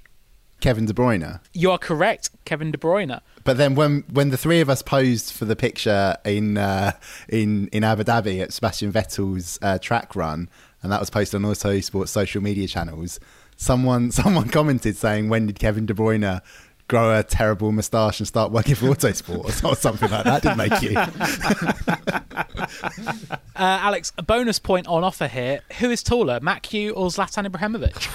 [0.59, 1.39] Kevin De Bruyne.
[1.53, 3.19] You are correct, Kevin De Bruyne.
[3.43, 6.93] But then when when the three of us posed for the picture in uh,
[7.27, 10.49] in in Abu Dhabi at Sebastian Vettel's uh, track run,
[10.83, 13.19] and that was posted on Auto Sports social media channels,
[13.61, 16.41] someone someone commented saying, "When did Kevin De Bruyne?"
[16.87, 20.41] Grow a terrible moustache and start working for Autosport or something like that.
[20.41, 20.97] Didn't make you.
[23.53, 25.59] Uh, Alex, a bonus point on offer here.
[25.79, 28.09] Who is taller, Matt Kew or Zlatan Ibrahimovic?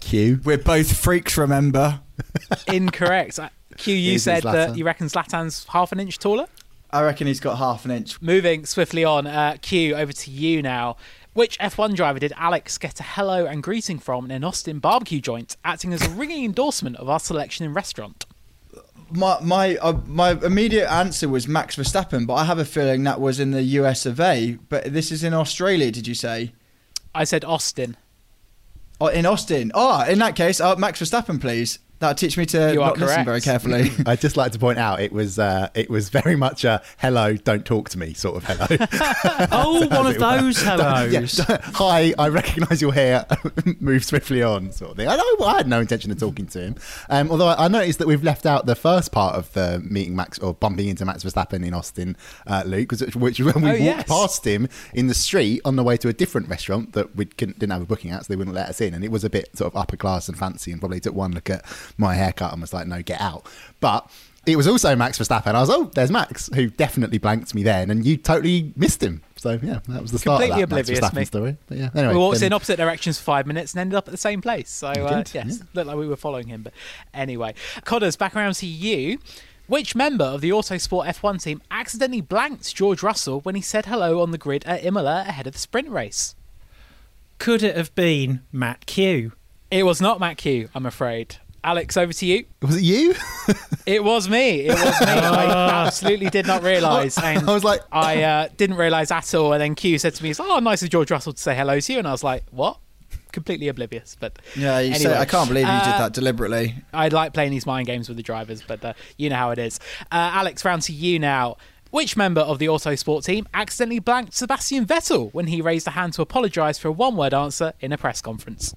[0.00, 0.40] Q.
[0.44, 2.00] We're both freaks, remember?
[2.66, 3.38] Incorrect.
[3.38, 6.46] Uh, Q, you Is said that you reckon Zlatan's half an inch taller?
[6.90, 8.20] I reckon he's got half an inch.
[8.20, 10.96] Moving swiftly on, uh, Q, over to you now.
[11.34, 15.18] Which F1 driver did Alex get a hello and greeting from in an Austin barbecue
[15.18, 18.26] joint, acting as a ringing endorsement of our selection in restaurant?
[19.10, 23.18] My my uh, my immediate answer was Max Verstappen, but I have a feeling that
[23.18, 24.58] was in the US of A.
[24.68, 26.52] But this is in Australia, did you say?
[27.14, 27.96] I said Austin.
[29.00, 29.72] Oh, in Austin.
[29.74, 31.78] Oh, in that case, uh, Max Verstappen, please.
[32.02, 33.90] That'll teach me to You not listen very carefully.
[34.06, 37.34] I'd just like to point out it was uh, it was very much a hello,
[37.36, 38.66] don't talk to me sort of hello.
[39.52, 40.40] Oh, one of it were.
[40.40, 41.38] those hellos.
[41.38, 43.24] Yeah, hi, I recognise you're here.
[43.80, 45.08] Move swiftly on, sort of thing.
[45.08, 46.76] I know I had no intention of talking to him.
[47.08, 50.16] Um, although I I noticed that we've left out the first part of the meeting
[50.16, 52.16] Max or bumping into Max Verstappen in Austin,
[52.48, 54.08] uh, Luke, which, which when we Oh, walked yes.
[54.08, 57.70] past him in the street on the way to a different restaurant that we didn't
[57.70, 59.56] have a booking at, so they wouldn't let us in, and it was a bit
[59.56, 61.64] sort of upper class and fancy, and probably took one look at
[61.96, 63.46] my haircut and was like, "No, get out."
[63.80, 64.10] But
[64.44, 65.54] it was also Max Verstappen.
[65.54, 69.22] I was, oh, there's Max, who definitely blanked me then, and you totally missed him.
[69.36, 71.24] So yeah, that was the start Completely of that Max oblivious, Verstappen me.
[71.24, 71.56] story.
[71.68, 74.08] But yeah, anyway, we walked then- in opposite directions for five minutes and ended up
[74.08, 74.70] at the same place.
[74.70, 75.64] So, uh, did, yes, yeah.
[75.74, 76.62] looked like we were following him.
[76.62, 76.72] But
[77.14, 79.18] anyway, Codders, back around to you.
[79.68, 84.20] Which member of the Autosport F1 team accidentally blanked George Russell when he said hello
[84.20, 86.34] on the grid at Imola ahead of the sprint race?
[87.38, 89.32] Could it have been Matt Kew?
[89.70, 91.36] It was not Matt Kew, I'm afraid.
[91.64, 92.44] Alex, over to you.
[92.60, 93.14] was it you?
[93.86, 94.62] It was me.
[94.62, 95.06] It was me.
[95.06, 97.16] I absolutely did not realise.
[97.18, 99.52] And I was like- I uh, didn't realise at all.
[99.52, 101.92] And then Q said to me, "Oh, nice of George Russell to say hello to
[101.92, 102.78] you." And I was like, "What?"
[103.32, 104.16] Completely oblivious.
[104.18, 106.74] But yeah, you say, I can't believe you did uh, that deliberately.
[106.92, 109.58] I like playing these mind games with the drivers, but uh, you know how it
[109.58, 109.80] is.
[110.10, 111.56] Uh, Alex, round to you now.
[111.90, 116.14] Which member of the Autosport team accidentally blanked Sebastian Vettel when he raised a hand
[116.14, 118.74] to apologise for a one-word answer in a press conference?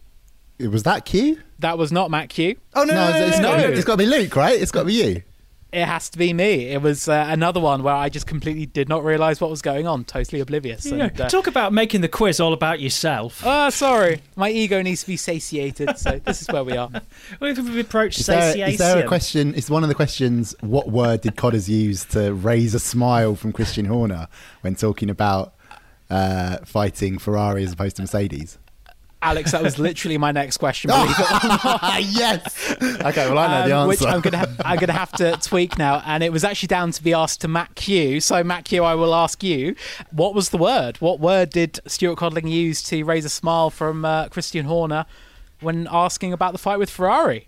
[0.60, 1.40] Was that Q?
[1.60, 2.56] That was not Matt Kew.
[2.74, 3.68] Oh no, no, no, it's, no, got, no.
[3.68, 4.60] it's got to be Luke, right?
[4.60, 5.24] It's got to be you.
[5.74, 6.68] It has to be me.
[6.70, 9.88] It was uh, another one where I just completely did not realise what was going
[9.88, 10.86] on, totally oblivious.
[10.86, 13.42] You know, uh, talk about making the quiz all about yourself.
[13.46, 14.22] Oh, sorry.
[14.38, 16.90] My ego needs to be satiated, so this is where we are.
[17.42, 18.74] We've approached Is there, satiation.
[18.74, 19.54] is there a question?
[19.54, 20.56] Is one of the questions?
[20.62, 24.30] What word did Codders use to raise a smile from Christian Horner
[24.62, 25.56] when talking about
[26.10, 28.60] uh, fighting Ferrari as opposed to Mercedes?
[29.26, 30.90] Alex, that was literally my next question.
[30.90, 31.24] Believe it or
[31.58, 32.04] not.
[32.04, 32.76] yes.
[32.82, 33.28] Okay.
[33.30, 34.06] Well, I know the Um, answer.
[34.06, 36.92] Which I'm gonna ha- I'm gonna have to tweak now, and it was actually down
[36.92, 38.20] to be asked to Matt Kew.
[38.20, 39.76] So Matt Kew, I will ask you,
[40.12, 40.98] what was the word?
[40.98, 45.06] What word did Stuart Codling use to raise a smile from uh, Christian Horner
[45.60, 47.48] when asking about the fight with Ferrari?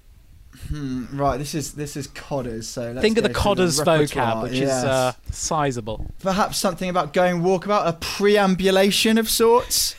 [0.71, 2.67] Right, this is this is codders.
[2.67, 4.79] So let's Think of the Codders vocab, which Yes.
[4.79, 6.07] is uh, sizable.
[6.19, 9.95] perhaps something about going walkabout, a preambulation of sorts.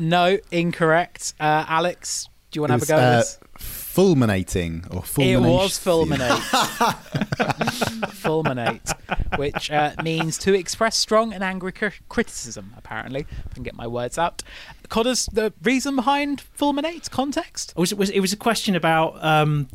[0.00, 1.34] No, incorrect.
[1.40, 3.38] Uh, Alex, do you want to have a go uh, this?
[3.58, 5.44] fulminating or fulmination.
[5.44, 6.30] It was fulminate.
[8.22, 13.20] fulminate, which uh, means to express strong and angry cri- criticism, apparently.
[13.20, 14.42] If I can get my words out.
[14.88, 17.72] Codder's the reason behind fulminate context?
[17.76, 19.68] It was, it was, it was a question about um,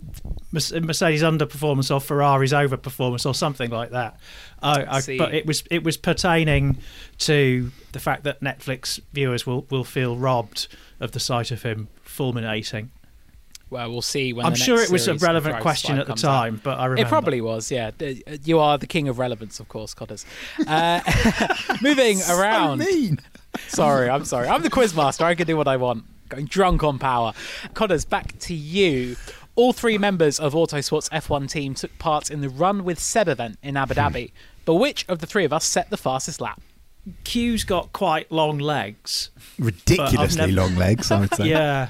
[0.52, 4.18] Mercedes' underperformance or Ferrari's overperformance or something like that.
[4.62, 6.78] I, I, but it was it was pertaining
[7.20, 10.68] to the fact that Netflix viewers will, will feel robbed
[11.00, 12.92] of the sight of him fulminating.
[13.74, 16.12] Well, we'll see when I'm the sure next it was a relevant question at the
[16.14, 16.30] comes out.
[16.30, 17.92] time, but I remember It probably was, yeah.
[18.44, 20.26] You are the king of relevance, of course, Codders.
[20.68, 21.02] Uh,
[21.82, 22.80] moving around.
[22.80, 23.20] mean.
[23.68, 24.48] Sorry, I'm sorry.
[24.48, 25.24] I'm the quizmaster.
[25.24, 26.06] I can do what I want.
[26.30, 27.34] Going drunk on power.
[27.74, 29.16] Codders, back to you.
[29.56, 33.58] All three members of Autosport's F1 team took part in the Run with Seb event
[33.62, 34.32] in Abu Dhabi.
[34.66, 36.62] But which of the three of us set the fastest lap?
[37.24, 39.30] Q's got quite long legs.
[39.60, 41.48] Ridiculously never- long legs, I would say.
[41.50, 41.90] Yeah.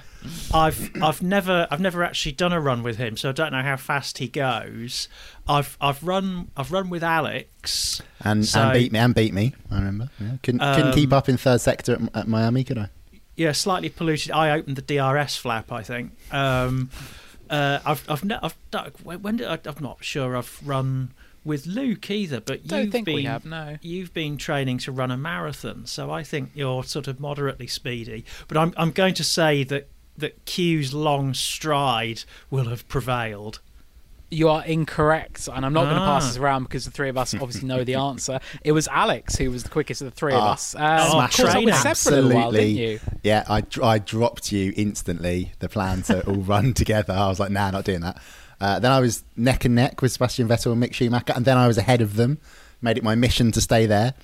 [0.54, 3.62] I've I've never I've never actually done a run with him, so I don't know
[3.62, 5.08] how fast he goes.
[5.48, 9.54] I've I've run I've run with Alex And, So- and beat me and beat me.
[9.72, 10.10] I remember.
[10.20, 10.38] Yeah.
[10.44, 12.90] Couldn't, couldn't Um, keep up in third sector at, at Miami, could I?
[13.36, 14.32] yeah, slightly polluted.
[14.32, 15.72] I opened the DRS flap.
[15.72, 16.12] I think.
[16.32, 16.90] Um,
[17.50, 21.12] uh, I've I've, ne- I've done- when did I, I'm not sure I've run
[21.46, 23.78] with Luke either, but Don't you've think been we have, no.
[23.82, 28.24] you've been training to run a marathon, so I think you're sort of moderately speedy.
[28.48, 33.60] But I'm I'm going to say that that Q's long stride will have prevailed.
[34.32, 36.28] You are incorrect, and I'm not going to pass Ah.
[36.30, 38.40] this around because the three of us obviously know the answer.
[38.64, 40.74] It was Alex who was the quickest of the three of Ah, us.
[40.74, 41.66] Um, smash caught up training.
[41.68, 43.00] with Seb a while, didn't you?
[43.22, 45.52] Yeah, I, I dropped you instantly.
[45.60, 47.14] The plan to all run together.
[47.14, 48.20] I was like, nah, not doing that.
[48.60, 51.58] Uh, then I was neck and neck with Sebastian Vettel and Mick Schumacher, and then
[51.58, 52.40] I was ahead of them.
[52.82, 54.16] Made it my mission to stay there.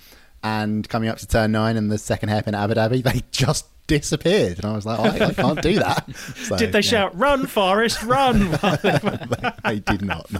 [0.41, 3.67] And coming up to turn nine and the second hairpin at Abu Dhabi, they just
[3.89, 6.07] disappeared, and I was like, I, I can't do that.
[6.49, 6.81] So, Did they yeah.
[6.81, 8.51] shout "Run, Forrest, run"?
[9.63, 10.31] they did not.
[10.31, 10.39] No.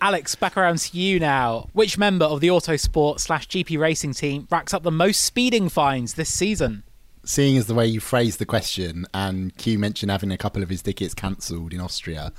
[0.00, 1.68] Alex, back around to you now.
[1.72, 6.14] Which member of the Autosport slash GP racing team racks up the most speeding fines
[6.14, 6.82] this season?
[7.28, 10.68] seeing as the way you phrased the question and Q mentioned having a couple of
[10.68, 12.32] his tickets cancelled in Austria,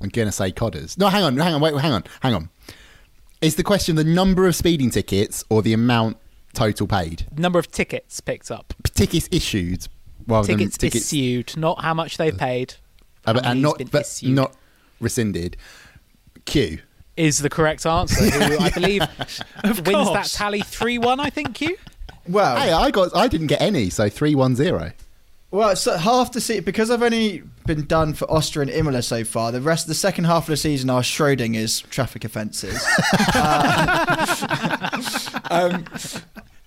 [0.00, 0.96] I'm going to say Codders.
[0.96, 2.48] No, hang on, hang on, wait, hang on, hang on.
[3.42, 6.16] Is the question the number of speeding tickets or the amount
[6.52, 7.26] total paid?
[7.36, 8.74] Number of tickets picked up.
[8.94, 9.88] Tickets issued
[10.26, 12.74] rather Tickets, than tickets issued, not how much they've paid.
[13.26, 14.30] uh, how and not but issued.
[14.30, 14.54] not
[15.00, 15.56] rescinded.
[16.44, 16.78] Q.
[17.16, 18.22] is the correct answer.
[18.24, 19.00] Who I believe
[19.64, 21.20] wins that tally three one.
[21.20, 21.76] I think you.
[22.28, 24.92] Well, Hey, I got I didn't get any, so three one zero.
[25.52, 29.24] Well, so half the season because I've only been done for Austria and Imola so
[29.24, 29.50] far.
[29.50, 32.80] The rest, the second half of the season, are Schrodinger's traffic offences.
[33.34, 35.00] Uh,
[35.50, 35.84] um,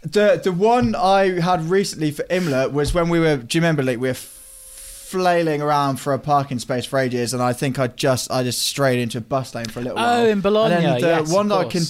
[0.04, 3.38] the the one I had recently for Imola was when we were.
[3.38, 3.84] Do you remember?
[3.84, 7.88] Like we were flailing around for a parking space for ages, and I think I
[7.88, 10.22] just I just strayed into a bus lane for a little while.
[10.22, 11.84] Oh, in Bologna, And then the yes, one that I can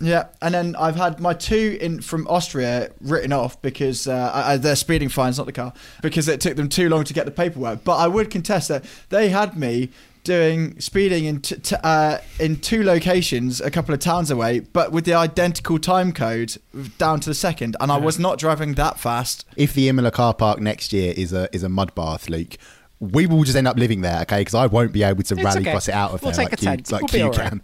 [0.00, 4.56] yeah, and then I've had my two in from Austria written off because uh, uh,
[4.58, 5.72] they're speeding fines, not the car,
[6.02, 7.82] because it took them too long to get the paperwork.
[7.82, 9.90] But I would contest that they had me
[10.26, 14.92] doing speeding in t- t- uh, in two locations, a couple of towns away, but
[14.92, 16.56] with the identical time code
[16.98, 19.46] down to the second, and I was not driving that fast.
[19.56, 22.56] If the Imola car park next year is a is a mud bath, Luke,
[23.00, 24.40] we will just end up living there, okay?
[24.40, 25.70] Because I won't be able to It's rally okay.
[25.70, 26.92] cross it out of We'll there take like a you, tent.
[26.92, 27.62] like We'll you all right.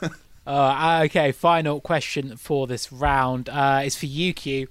[0.00, 0.10] can.
[0.44, 4.66] Uh, okay, final question for this round uh, is for you, Q.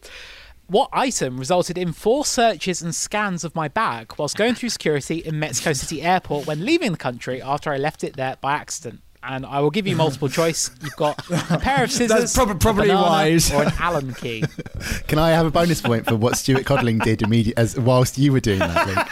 [0.71, 5.17] What item resulted in four searches and scans of my bag whilst going through security
[5.17, 9.01] in Mexico City Airport when leaving the country after I left it there by accident?
[9.21, 10.71] And I will give you multiple choice.
[10.81, 11.19] You've got
[11.51, 13.51] a pair of scissors, prob- a probably banana, wise.
[13.51, 14.45] or an Allen key.
[15.09, 18.31] Can I have a bonus point for what Stuart Codling did immediate as whilst you
[18.31, 19.07] were doing that, Luke?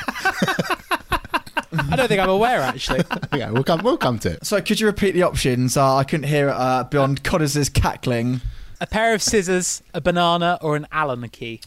[1.92, 3.02] I don't think I'm aware actually.
[3.34, 3.82] okay, we'll come.
[3.84, 4.46] We'll come to it.
[4.46, 5.76] So could you repeat the options?
[5.76, 8.40] Uh, I couldn't hear it uh, beyond Codders's cackling.
[8.82, 11.60] A pair of scissors, a banana, or an Allen key.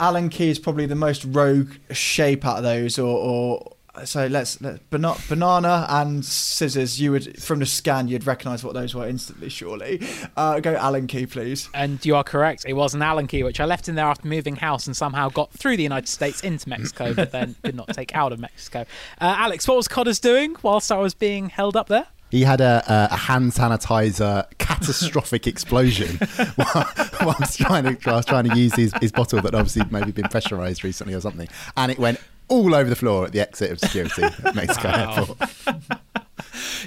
[0.00, 3.72] Allen key is probably the most rogue shape out of those, or, or
[4.04, 7.00] so let's, let bana- banana and scissors.
[7.00, 9.48] You would from the scan, you'd recognise what those were instantly.
[9.48, 10.00] Surely,
[10.36, 11.68] uh, go Allen key, please.
[11.74, 12.64] And you are correct.
[12.66, 15.28] It was an Allen key, which I left in there after moving house and somehow
[15.28, 18.80] got through the United States into Mexico, but then did not take out of Mexico.
[19.20, 22.06] Uh, Alex, what was Codders doing whilst I was being held up there?
[22.30, 26.18] He had a, a, hand sanitizer catastrophic explosion
[26.56, 26.90] while,
[27.22, 30.84] whilst trying to whilst trying to use his, his bottle that obviously maybe been pressurized
[30.84, 34.22] recently or something, and it went all over the floor at the exit of security
[34.22, 35.38] at Mexico Airport.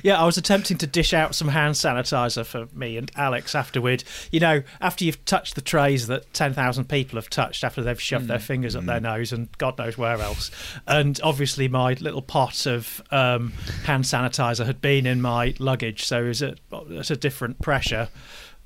[0.03, 4.03] Yeah, I was attempting to dish out some hand sanitizer for me and Alex afterward.
[4.31, 8.27] You know, after you've touched the trays that 10,000 people have touched after they've shoved
[8.27, 10.51] their fingers up their nose and God knows where else.
[10.87, 16.23] And obviously, my little pot of um, hand sanitizer had been in my luggage, so
[16.23, 16.59] it was at,
[16.97, 18.09] at a different pressure.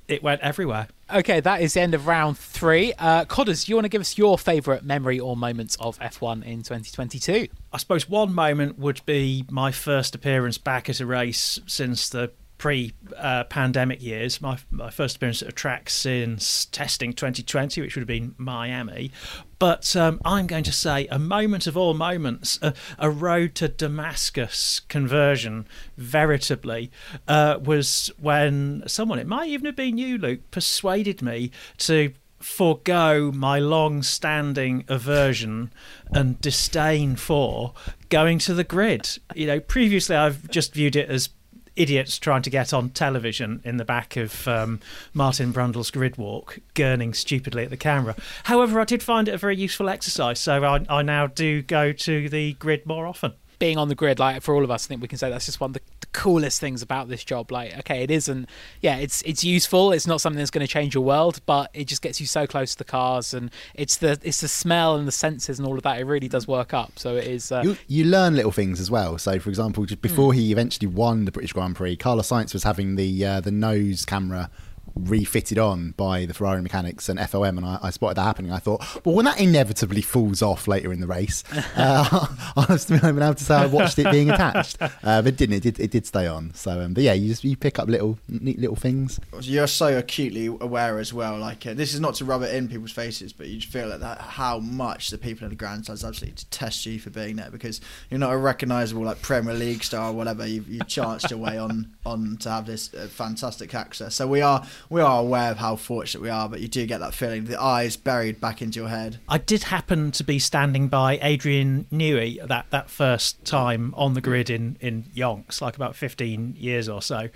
[0.07, 0.87] It went everywhere.
[1.13, 2.93] Okay, that is the end of round three.
[2.97, 6.63] Uh, Codders, you want to give us your favourite memory or moments of F1 in
[6.63, 7.47] 2022?
[7.71, 12.31] I suppose one moment would be my first appearance back at a race since the
[12.57, 14.41] pre uh, pandemic years.
[14.41, 19.11] My, my first appearance at a track since testing 2020, which would have been Miami.
[19.57, 23.67] But um, I'm going to say a moment of all moments, a, a road to
[23.67, 26.91] Damascus conversion, veritably,
[27.27, 33.31] uh, was when someone, it might even have been you, Luke, persuaded me to forego
[33.31, 35.71] my long standing aversion
[36.11, 37.73] and disdain for
[38.09, 39.17] going to the grid.
[39.33, 41.29] You know, previously I've just viewed it as
[41.75, 44.79] idiots trying to get on television in the back of um,
[45.13, 48.15] Martin Brundle's grid walk, gurning stupidly at the camera.
[48.45, 51.91] However, I did find it a very useful exercise, so I, I now do go
[51.91, 53.33] to the grid more often.
[53.57, 55.45] Being on the grid, like for all of us, I think we can say that's
[55.45, 57.51] just one of the, the coolest things about this job.
[57.51, 58.47] Like, okay, it isn't.
[58.81, 59.91] Yeah, it's it's useful.
[59.91, 62.47] It's not something that's going to change your world, but it just gets you so
[62.47, 65.75] close to the cars, and it's the it's the smell and the senses and all
[65.75, 65.99] of that.
[65.99, 66.97] It really does work up.
[66.97, 67.51] So it is.
[67.51, 69.17] Uh, You, you learn little things as well.
[69.17, 72.63] So, for example, just before he eventually won the British Grand Prix, Carlos Sainz was
[72.63, 74.49] having the uh, the nose camera
[74.95, 78.51] refitted on by the Ferrari mechanics and FOM, and I, I spotted that happening.
[78.51, 81.43] I thought, well, when that inevitably falls off later in the race,
[81.75, 85.37] uh, I was been able to say I watched it being attached, uh, but it
[85.37, 85.55] didn't.
[85.55, 86.53] It did, it did stay on.
[86.53, 89.19] So, um, but yeah, you just you pick up little neat little things.
[89.41, 91.37] You're so acutely aware as well.
[91.37, 93.87] Like uh, this is not to rub it in people's faces, but you just feel
[93.87, 97.51] like that how much the people in the grandstands absolutely detest you for being there
[97.51, 100.45] because you're not a recognisable like Premier League star or whatever.
[100.45, 104.15] You've, you chanced your way on on to have this uh, fantastic access.
[104.15, 106.99] So we are we are aware of how fortunate we are, but you do get
[106.99, 109.19] that feeling, the eyes buried back into your head.
[109.27, 114.21] I did happen to be standing by Adrian Newey that, that first time on the
[114.21, 117.29] grid in, in Yonks, like about 15 years or so,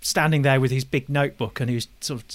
[0.00, 2.28] standing there with his big notebook and he was sort of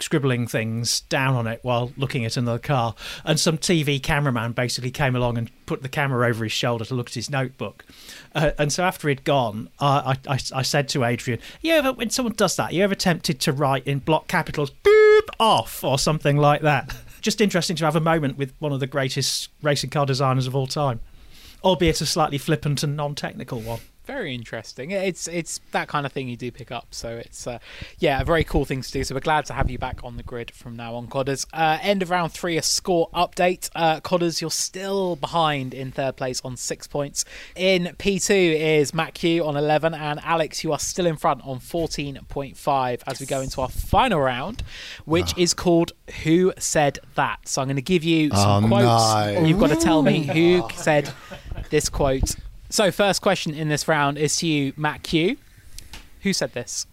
[0.00, 2.94] scribbling things down on it while looking at another car.
[3.24, 6.94] And some TV cameraman basically came along and put the camera over his shoulder to
[6.94, 7.84] look at his notebook.
[8.34, 12.10] Uh, and so after he'd gone, I, I, I- said to Adrian, "You ever when
[12.10, 16.36] someone does that, you ever tempted to write in block capitals boop off or something
[16.36, 20.06] like that?" Just interesting to have a moment with one of the greatest racing car
[20.06, 21.00] designers of all time,
[21.64, 23.80] albeit a slightly flippant and non-technical one.
[24.08, 24.90] Very interesting.
[24.90, 26.86] It's it's that kind of thing you do pick up.
[26.92, 27.58] So it's uh,
[27.98, 29.04] yeah, a very cool thing to do.
[29.04, 31.44] So we're glad to have you back on the grid from now on, Codders.
[31.52, 33.68] Uh, end of round three, a score update.
[33.74, 37.26] Uh, Codders, you're still behind in third place on six points.
[37.54, 41.60] In P2 is Matt Kew on 11, and Alex, you are still in front on
[41.60, 44.62] 14.5 as we go into our final round,
[45.04, 45.92] which is called
[46.24, 47.46] Who Said That.
[47.46, 49.34] So I'm going to give you some Oh, quotes.
[49.36, 49.44] no.
[49.44, 51.12] You've got to tell me who said
[51.68, 52.36] this quote.
[52.70, 55.36] So, first question in this round is to you, Matt Kew.
[56.22, 56.86] Who said this?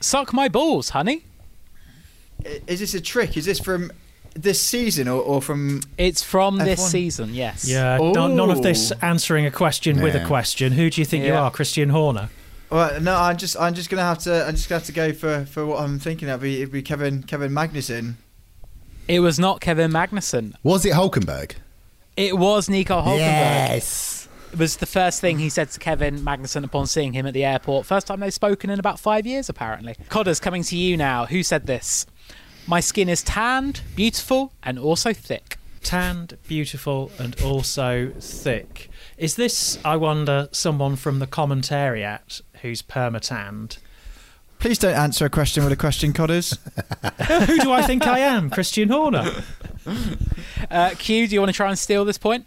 [0.00, 1.24] Suck my balls, honey.
[2.66, 3.36] Is this a trick?
[3.36, 3.92] Is this from
[4.34, 5.80] this season or, or from?
[5.96, 6.90] It's from this F1.
[6.90, 7.68] season, yes.
[7.68, 10.72] Yeah, none, none of this answering a question with a question.
[10.72, 12.30] Who do you think you are, Christian Horner?
[12.70, 15.12] Well, no, I'm just I'm just gonna have to I'm just gonna have to go
[15.12, 16.28] for, for what I'm thinking.
[16.28, 18.14] It'd be, it'd be Kevin Kevin Magnussen.
[19.06, 20.54] It was not Kevin Magnussen.
[20.62, 21.56] Was it Hulkenberg?
[22.16, 23.18] It was Nico Hulkenberg.
[23.18, 24.21] Yes.
[24.52, 27.42] It was the first thing he said to Kevin Magnussen upon seeing him at the
[27.42, 27.86] airport.
[27.86, 29.96] First time they've spoken in about five years, apparently.
[30.10, 31.24] Codders, coming to you now.
[31.24, 32.04] Who said this?
[32.66, 35.56] My skin is tanned, beautiful, and also thick.
[35.82, 38.90] Tanned, beautiful, and also thick.
[39.16, 43.78] Is this, I wonder, someone from the commentariat who's permatanned?
[44.58, 46.50] Please don't answer a question with a question, Codders.
[47.46, 48.48] Who do I think I am?
[48.50, 49.42] Christian Horner.
[50.70, 52.46] Uh, Q, do you want to try and steal this point?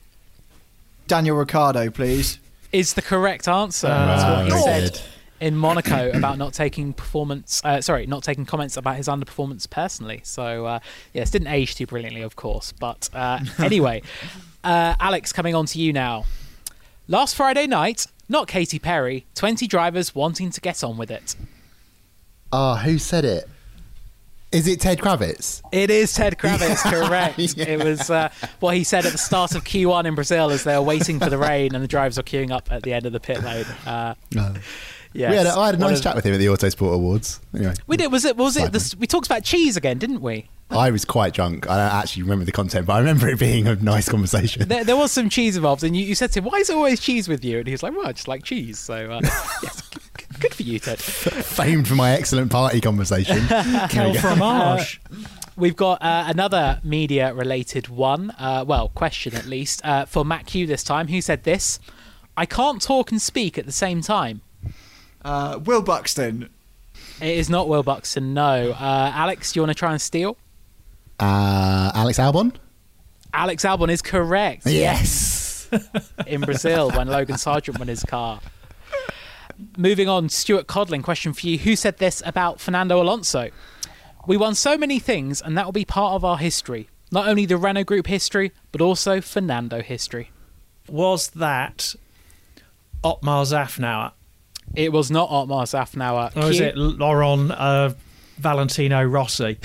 [1.07, 2.39] Daniel Ricciardo, please.
[2.71, 3.87] Is the correct answer.
[3.87, 5.01] That's what he said
[5.39, 7.61] in Monaco about not taking performance.
[7.63, 10.21] Uh, sorry, not taking comments about his underperformance personally.
[10.23, 10.79] So uh,
[11.13, 12.71] yes, didn't age too brilliantly, of course.
[12.71, 14.01] But uh, anyway,
[14.63, 16.25] uh, Alex, coming on to you now.
[17.07, 19.25] Last Friday night, not Katy Perry.
[19.35, 21.35] Twenty drivers wanting to get on with it.
[22.51, 23.47] Ah, who said it?
[24.55, 25.61] Is it Ted Kravitz?
[25.71, 27.37] It is Ted Kravitz, correct.
[27.57, 27.65] Yeah.
[27.65, 28.29] It was uh,
[28.59, 31.29] what he said at the start of Q1 in Brazil as they were waiting for
[31.29, 33.65] the rain and the drivers were queuing up at the end of the pit lane.
[33.85, 34.53] Uh, No.
[35.13, 35.45] yes.
[35.45, 37.41] Had a, I had a nice of- chat with him at the Autosport Awards.
[37.53, 38.11] Anyway, We did.
[38.11, 38.37] Was it?
[38.37, 38.95] Was it?
[38.97, 40.47] We talked about cheese again, didn't we?
[40.71, 41.69] I was quite drunk.
[41.69, 44.67] I don't actually remember the content, but I remember it being a nice conversation.
[44.67, 46.75] There, there was some cheese involved, and you, you said to him, "Why is there
[46.77, 49.19] always cheese with you?" And he was like, "Well, I just like cheese." So, uh,
[49.63, 49.83] yes,
[50.65, 50.99] you, Ted.
[50.99, 53.45] Famed for my excellent party conversation.
[53.89, 55.01] Quel fromage.
[55.57, 58.31] We've got uh, another media-related one.
[58.31, 61.07] Uh, well, question at least uh, for Matt Kew this time.
[61.07, 61.79] Who said this?
[62.35, 64.41] I can't talk and speak at the same time.
[65.23, 66.49] Uh, Will Buxton.
[67.21, 68.33] It is not Will Buxton.
[68.33, 68.71] No.
[68.71, 70.35] Uh, Alex, do you want to try and steal?
[71.19, 72.53] Uh, Alex Albon?
[73.33, 74.65] Alex Albon is correct.
[74.65, 75.69] Yes.
[76.27, 78.41] in Brazil when Logan Sargent won his car.
[79.77, 81.57] Moving on, Stuart Codling, question for you.
[81.59, 83.49] Who said this about Fernando Alonso?
[84.27, 86.89] We won so many things, and that will be part of our history.
[87.11, 90.31] Not only the Renault Group history, but also Fernando history.
[90.89, 91.95] Was that
[93.03, 94.11] Otmar Szafnauer?
[94.75, 96.35] It was not Otmar Szafnauer.
[96.35, 97.93] Or is Q- it Laurent uh,
[98.37, 99.57] Valentino Rossi?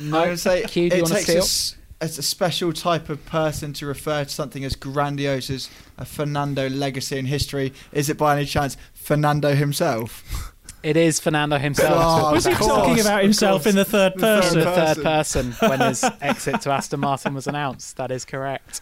[0.00, 1.79] no, I'm going to say Q, do you it wanna takes steal?
[2.00, 6.04] A, s- a special type of person to refer to something as grandiose as a
[6.04, 7.72] Fernando legacy in history.
[7.92, 10.52] Is it by any chance Fernando himself?
[10.82, 11.92] It is Fernando himself.
[11.94, 13.66] Oh, Was he course, talking about himself course.
[13.74, 14.58] in the third The third person?
[14.60, 15.52] the third person.
[15.52, 17.98] person when his exit to Aston Martin was announced.
[17.98, 18.80] That is correct.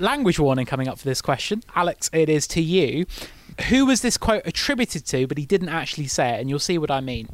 [0.00, 1.62] Language warning coming up for this question.
[1.76, 3.06] Alex, it is to you.
[3.68, 6.76] who was this quote attributed to, but he didn't actually say it, and you'll see
[6.78, 7.28] what I mean.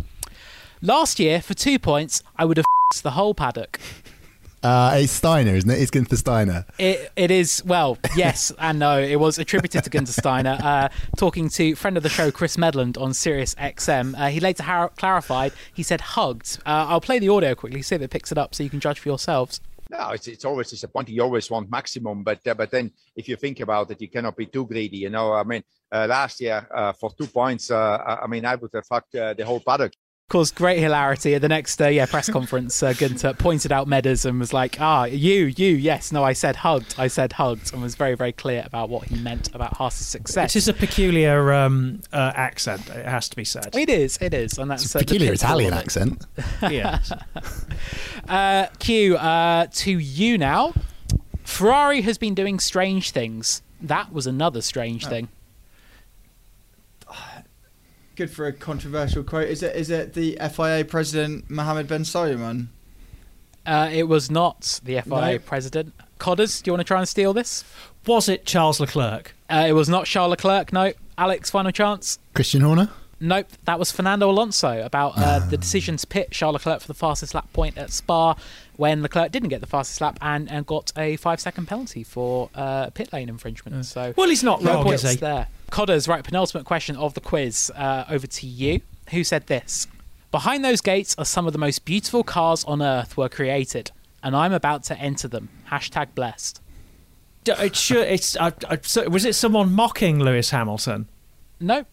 [0.83, 2.65] Last year, for two points, I would have
[3.03, 3.81] the whole paddock.
[4.63, 5.81] Uh, it's Steiner, isn't it?
[5.81, 6.65] It's Gunther Steiner.
[6.79, 9.01] It, it is, well, yes and no.
[9.01, 10.59] It was attributed to Gunther Steiner.
[10.63, 14.19] Uh, talking to friend of the show, Chris Medland, on Sirius XM.
[14.19, 16.59] Uh, he later har- clarified, he said hugged.
[16.67, 18.81] Uh, I'll play the audio quickly, see if it picks it up so you can
[18.81, 19.61] judge for yourselves.
[19.91, 21.15] No, it's, it's always disappointing.
[21.15, 24.37] You always want maximum, but uh, but then if you think about it, you cannot
[24.37, 24.99] be too greedy.
[24.99, 28.45] You know, I mean, uh, last year uh, for two points, uh, I I mean,
[28.45, 29.93] I would have fucked uh, the whole paddock.
[30.31, 32.83] Caused great hilarity at the next uh, yeah press conference.
[32.83, 36.57] Uh, Gunther pointed out Medland and was like, "Ah, you, you, yes, no, I said
[36.57, 40.07] hugged, I said hugged," and was very, very clear about what he meant about Haas's
[40.07, 40.55] success.
[40.55, 42.87] It is a peculiar um, uh, accent.
[42.91, 43.75] It has to be said.
[43.75, 45.77] It is, it is, and that's It's a uh, peculiar Italian it.
[45.79, 46.27] accent.
[46.63, 47.11] yes.
[48.29, 50.75] Uh, Q, uh, to you now.
[51.45, 53.63] Ferrari has been doing strange things.
[53.81, 55.29] That was another strange thing.
[58.19, 59.47] Good for a controversial quote.
[59.47, 59.77] Is it?
[59.77, 62.67] Is it the FIA president Mohammed Ben Sulayem?
[63.65, 65.39] Uh, it was not the FIA No.
[65.39, 65.95] president.
[66.19, 67.63] Codders, do you want to try and steal this?
[68.09, 69.37] Was it Charles Leclerc?
[69.49, 70.73] Uh, it was not Charles Leclerc.
[70.73, 70.93] No.
[71.17, 72.19] Alex, final chance.
[72.35, 72.89] Christian Horner?
[73.21, 76.95] Nope, that was Fernando Alonso about uh, the decision to pit Charles Leclerc for the
[76.95, 78.37] fastest lap point at Spa
[78.77, 82.49] when Leclerc didn't get the fastest lap and, and got a five second penalty for
[82.55, 83.85] uh, pit lane infringement.
[83.87, 85.17] So Well, he's not no wrong, points is he?
[85.17, 85.49] there.
[85.71, 87.73] Codders, right, penultimate question of the quiz.
[87.75, 88.81] Uh, over to you.
[89.11, 89.89] Who said this?
[90.31, 93.91] Behind those gates are some of the most beautiful cars on earth were created,
[94.23, 95.49] and I'm about to enter them.
[95.71, 96.61] Hashtag blessed.
[97.47, 101.09] It should, it's, I, I, so- was it someone mocking Lewis Hamilton?
[101.59, 101.87] Nope.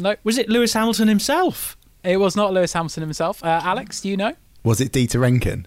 [0.00, 0.18] Nope.
[0.24, 1.76] Was it Lewis Hamilton himself?
[2.02, 3.44] It was not Lewis Hamilton himself.
[3.44, 4.34] Uh, Alex, do you know?
[4.64, 5.66] Was it Dieter Rencken?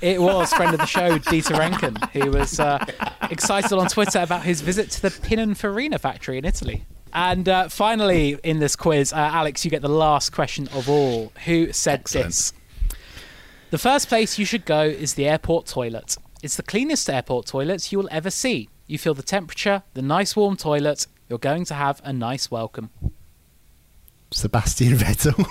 [0.00, 2.84] It was friend of the show, Dieter Rencken, who was uh,
[3.30, 6.84] excited on Twitter about his visit to the Pininfarina factory in Italy.
[7.12, 11.32] And uh, finally, in this quiz, uh, Alex, you get the last question of all.
[11.44, 12.26] Who said Excellent.
[12.28, 12.52] this?
[13.70, 16.16] The first place you should go is the airport toilet.
[16.42, 18.68] It's the cleanest airport toilet you will ever see.
[18.86, 21.06] You feel the temperature, the nice warm toilet.
[21.28, 22.90] You're going to have a nice welcome.
[24.34, 25.46] Sebastian Vettel?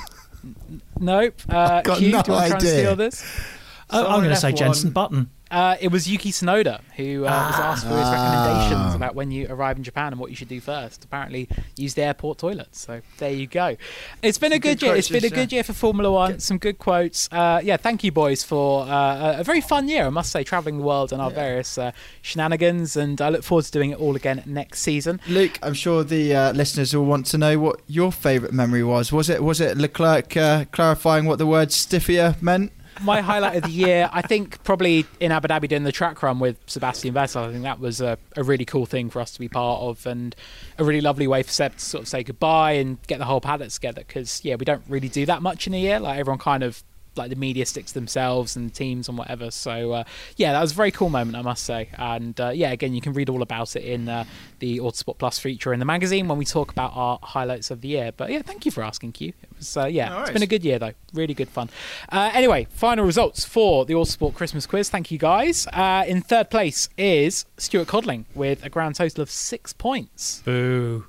[0.99, 1.41] Nope.
[1.49, 2.69] Uh, got Q, no do you want to try and idea.
[2.71, 3.41] steal this?
[3.89, 4.57] Oh, I'm going to say F1.
[4.57, 5.29] Jenson Button.
[5.54, 8.95] Uh, it was Yuki Tsunoda who uh, was asked for his recommendations Ah.
[8.95, 11.04] about when you arrive in Japan and what you should do first.
[11.04, 11.47] Apparently,
[11.78, 12.76] use the airport toilet.
[12.76, 13.78] So there you go.
[14.24, 14.91] It's been a good, good year.
[14.93, 15.58] quotes It's been a good year.
[15.60, 16.39] year for Formula One.
[16.39, 17.30] Some good quotes.
[17.32, 20.06] Uh, yeah, thank you, boys, for uh, a- a very fun year.
[20.08, 21.91] I must say, traveling the world and our various uh,
[22.24, 22.95] shenanigans.
[22.97, 25.20] And I look forward to doing it all again next season.
[25.28, 29.12] Luke, I'm sure the uh, listeners will want to know what your favourite memory was.
[29.12, 32.72] Was it was it Leclerc uh, clarifying what the word stiffier meant?
[33.01, 36.39] My highlight of the year, I think probably in Abu Dhabi doing the track run
[36.39, 37.47] with Sebastian Vettel.
[37.47, 40.05] I think that was a, a really cool thing for us to be part of
[40.05, 40.35] and
[40.77, 43.41] a really lovely way for Seb to sort of say goodbye and get the whole
[43.41, 45.99] paddock together because, yeah, we don't really do that much in a year.
[45.99, 46.83] Like everyone kind of
[47.16, 49.51] like the media sticks themselves and teams and whatever.
[49.51, 50.03] So uh,
[50.38, 51.89] yeah, that was a very cool moment, I must say.
[51.97, 54.26] And uh, yeah, again, you can read all about it in uh,
[54.59, 57.88] the Autosport Plus feature in the magazine when we talk about our highlights of the
[57.89, 58.11] year.
[58.16, 59.30] But yeah, thank you for asking, Q.
[59.30, 60.34] It was uh, yeah, No it's worries.
[60.34, 61.70] been a good year though, really good fun.
[62.09, 64.89] Uh, anyway, final results for the Autosport Christmas quiz.
[64.89, 65.68] Thank you guys.
[65.68, 70.41] Uh, in third place is Stuart Codling with a grand total of six points.
[70.45, 71.05] Boo.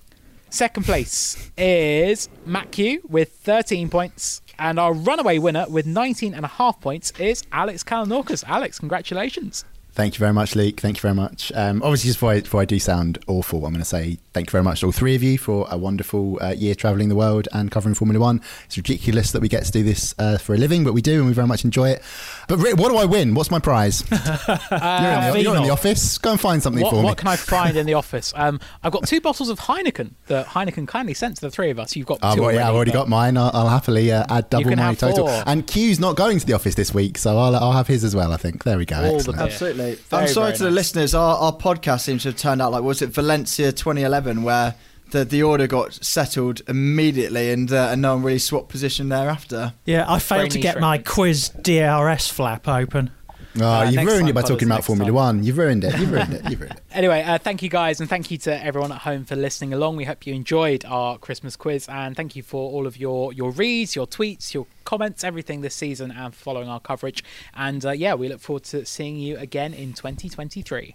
[0.51, 4.41] Second place is Matt Kew with 13 points.
[4.59, 8.45] And our runaway winner with 19 and a half points is Alex Kalinauckas.
[8.47, 9.65] Alex, congratulations.
[9.95, 10.81] Thank you very much, Luke.
[10.81, 11.53] Thank you very much.
[11.55, 14.49] Um, obviously, just before I, before I do sound awful, I'm going to say thank
[14.49, 17.15] you very much to all three of you for a wonderful uh, year travelling the
[17.15, 18.41] world and covering Formula One.
[18.65, 21.19] It's ridiculous that we get to do this uh, for a living, but we do,
[21.19, 22.03] and we very much enjoy it.
[22.49, 23.35] But Rick, what do I win?
[23.35, 24.03] What's my prize?
[24.11, 26.19] you're, in the, you're in the office.
[26.19, 27.05] Go and find something What, for me.
[27.05, 28.33] what can I find in the office?
[28.37, 31.79] Um, I've got two bottles of Heineken that Heineken kindly sent to the three of
[31.79, 31.97] us.
[31.97, 33.37] You've got Oh, two well, yeah, I've already got mine.
[33.37, 35.27] I'll, I'll happily uh, add double my total.
[35.29, 35.43] four.
[35.47, 38.15] And Q's not going to the office this week, so I'll, I'll have his as
[38.15, 38.33] well.
[38.33, 38.65] I think.
[38.65, 38.97] There we go.
[38.97, 39.39] All the Excellent.
[39.39, 39.47] beer.
[39.47, 39.95] Absolutely.
[39.95, 41.15] Very, I'm sorry very to the listeners.
[41.15, 44.75] Our, our podcast seems to have turned out like was it Valencia 2011 where
[45.15, 49.73] the the order got settled immediately and uh, and no one really swapped position thereafter.
[49.87, 53.11] Yeah, I failed to niche get my quiz DRS flap open.
[53.57, 55.15] Oh, Uh, you've ruined it by talking about Formula time.
[55.15, 55.45] One.
[55.45, 55.97] You've ruined it.
[55.97, 56.51] You've ruined it.
[56.51, 56.81] You've ruined it.
[56.95, 59.97] Anyway, uh, thank you guys, and thank you to everyone at home for listening along.
[59.97, 63.51] We hope you enjoyed our Christmas quiz, and thank you for all of your your
[63.53, 67.23] reads, your tweets, your comments, everything this season, and following our coverage.
[67.55, 70.95] And uh, yeah, we look forward to seeing you again in 2023.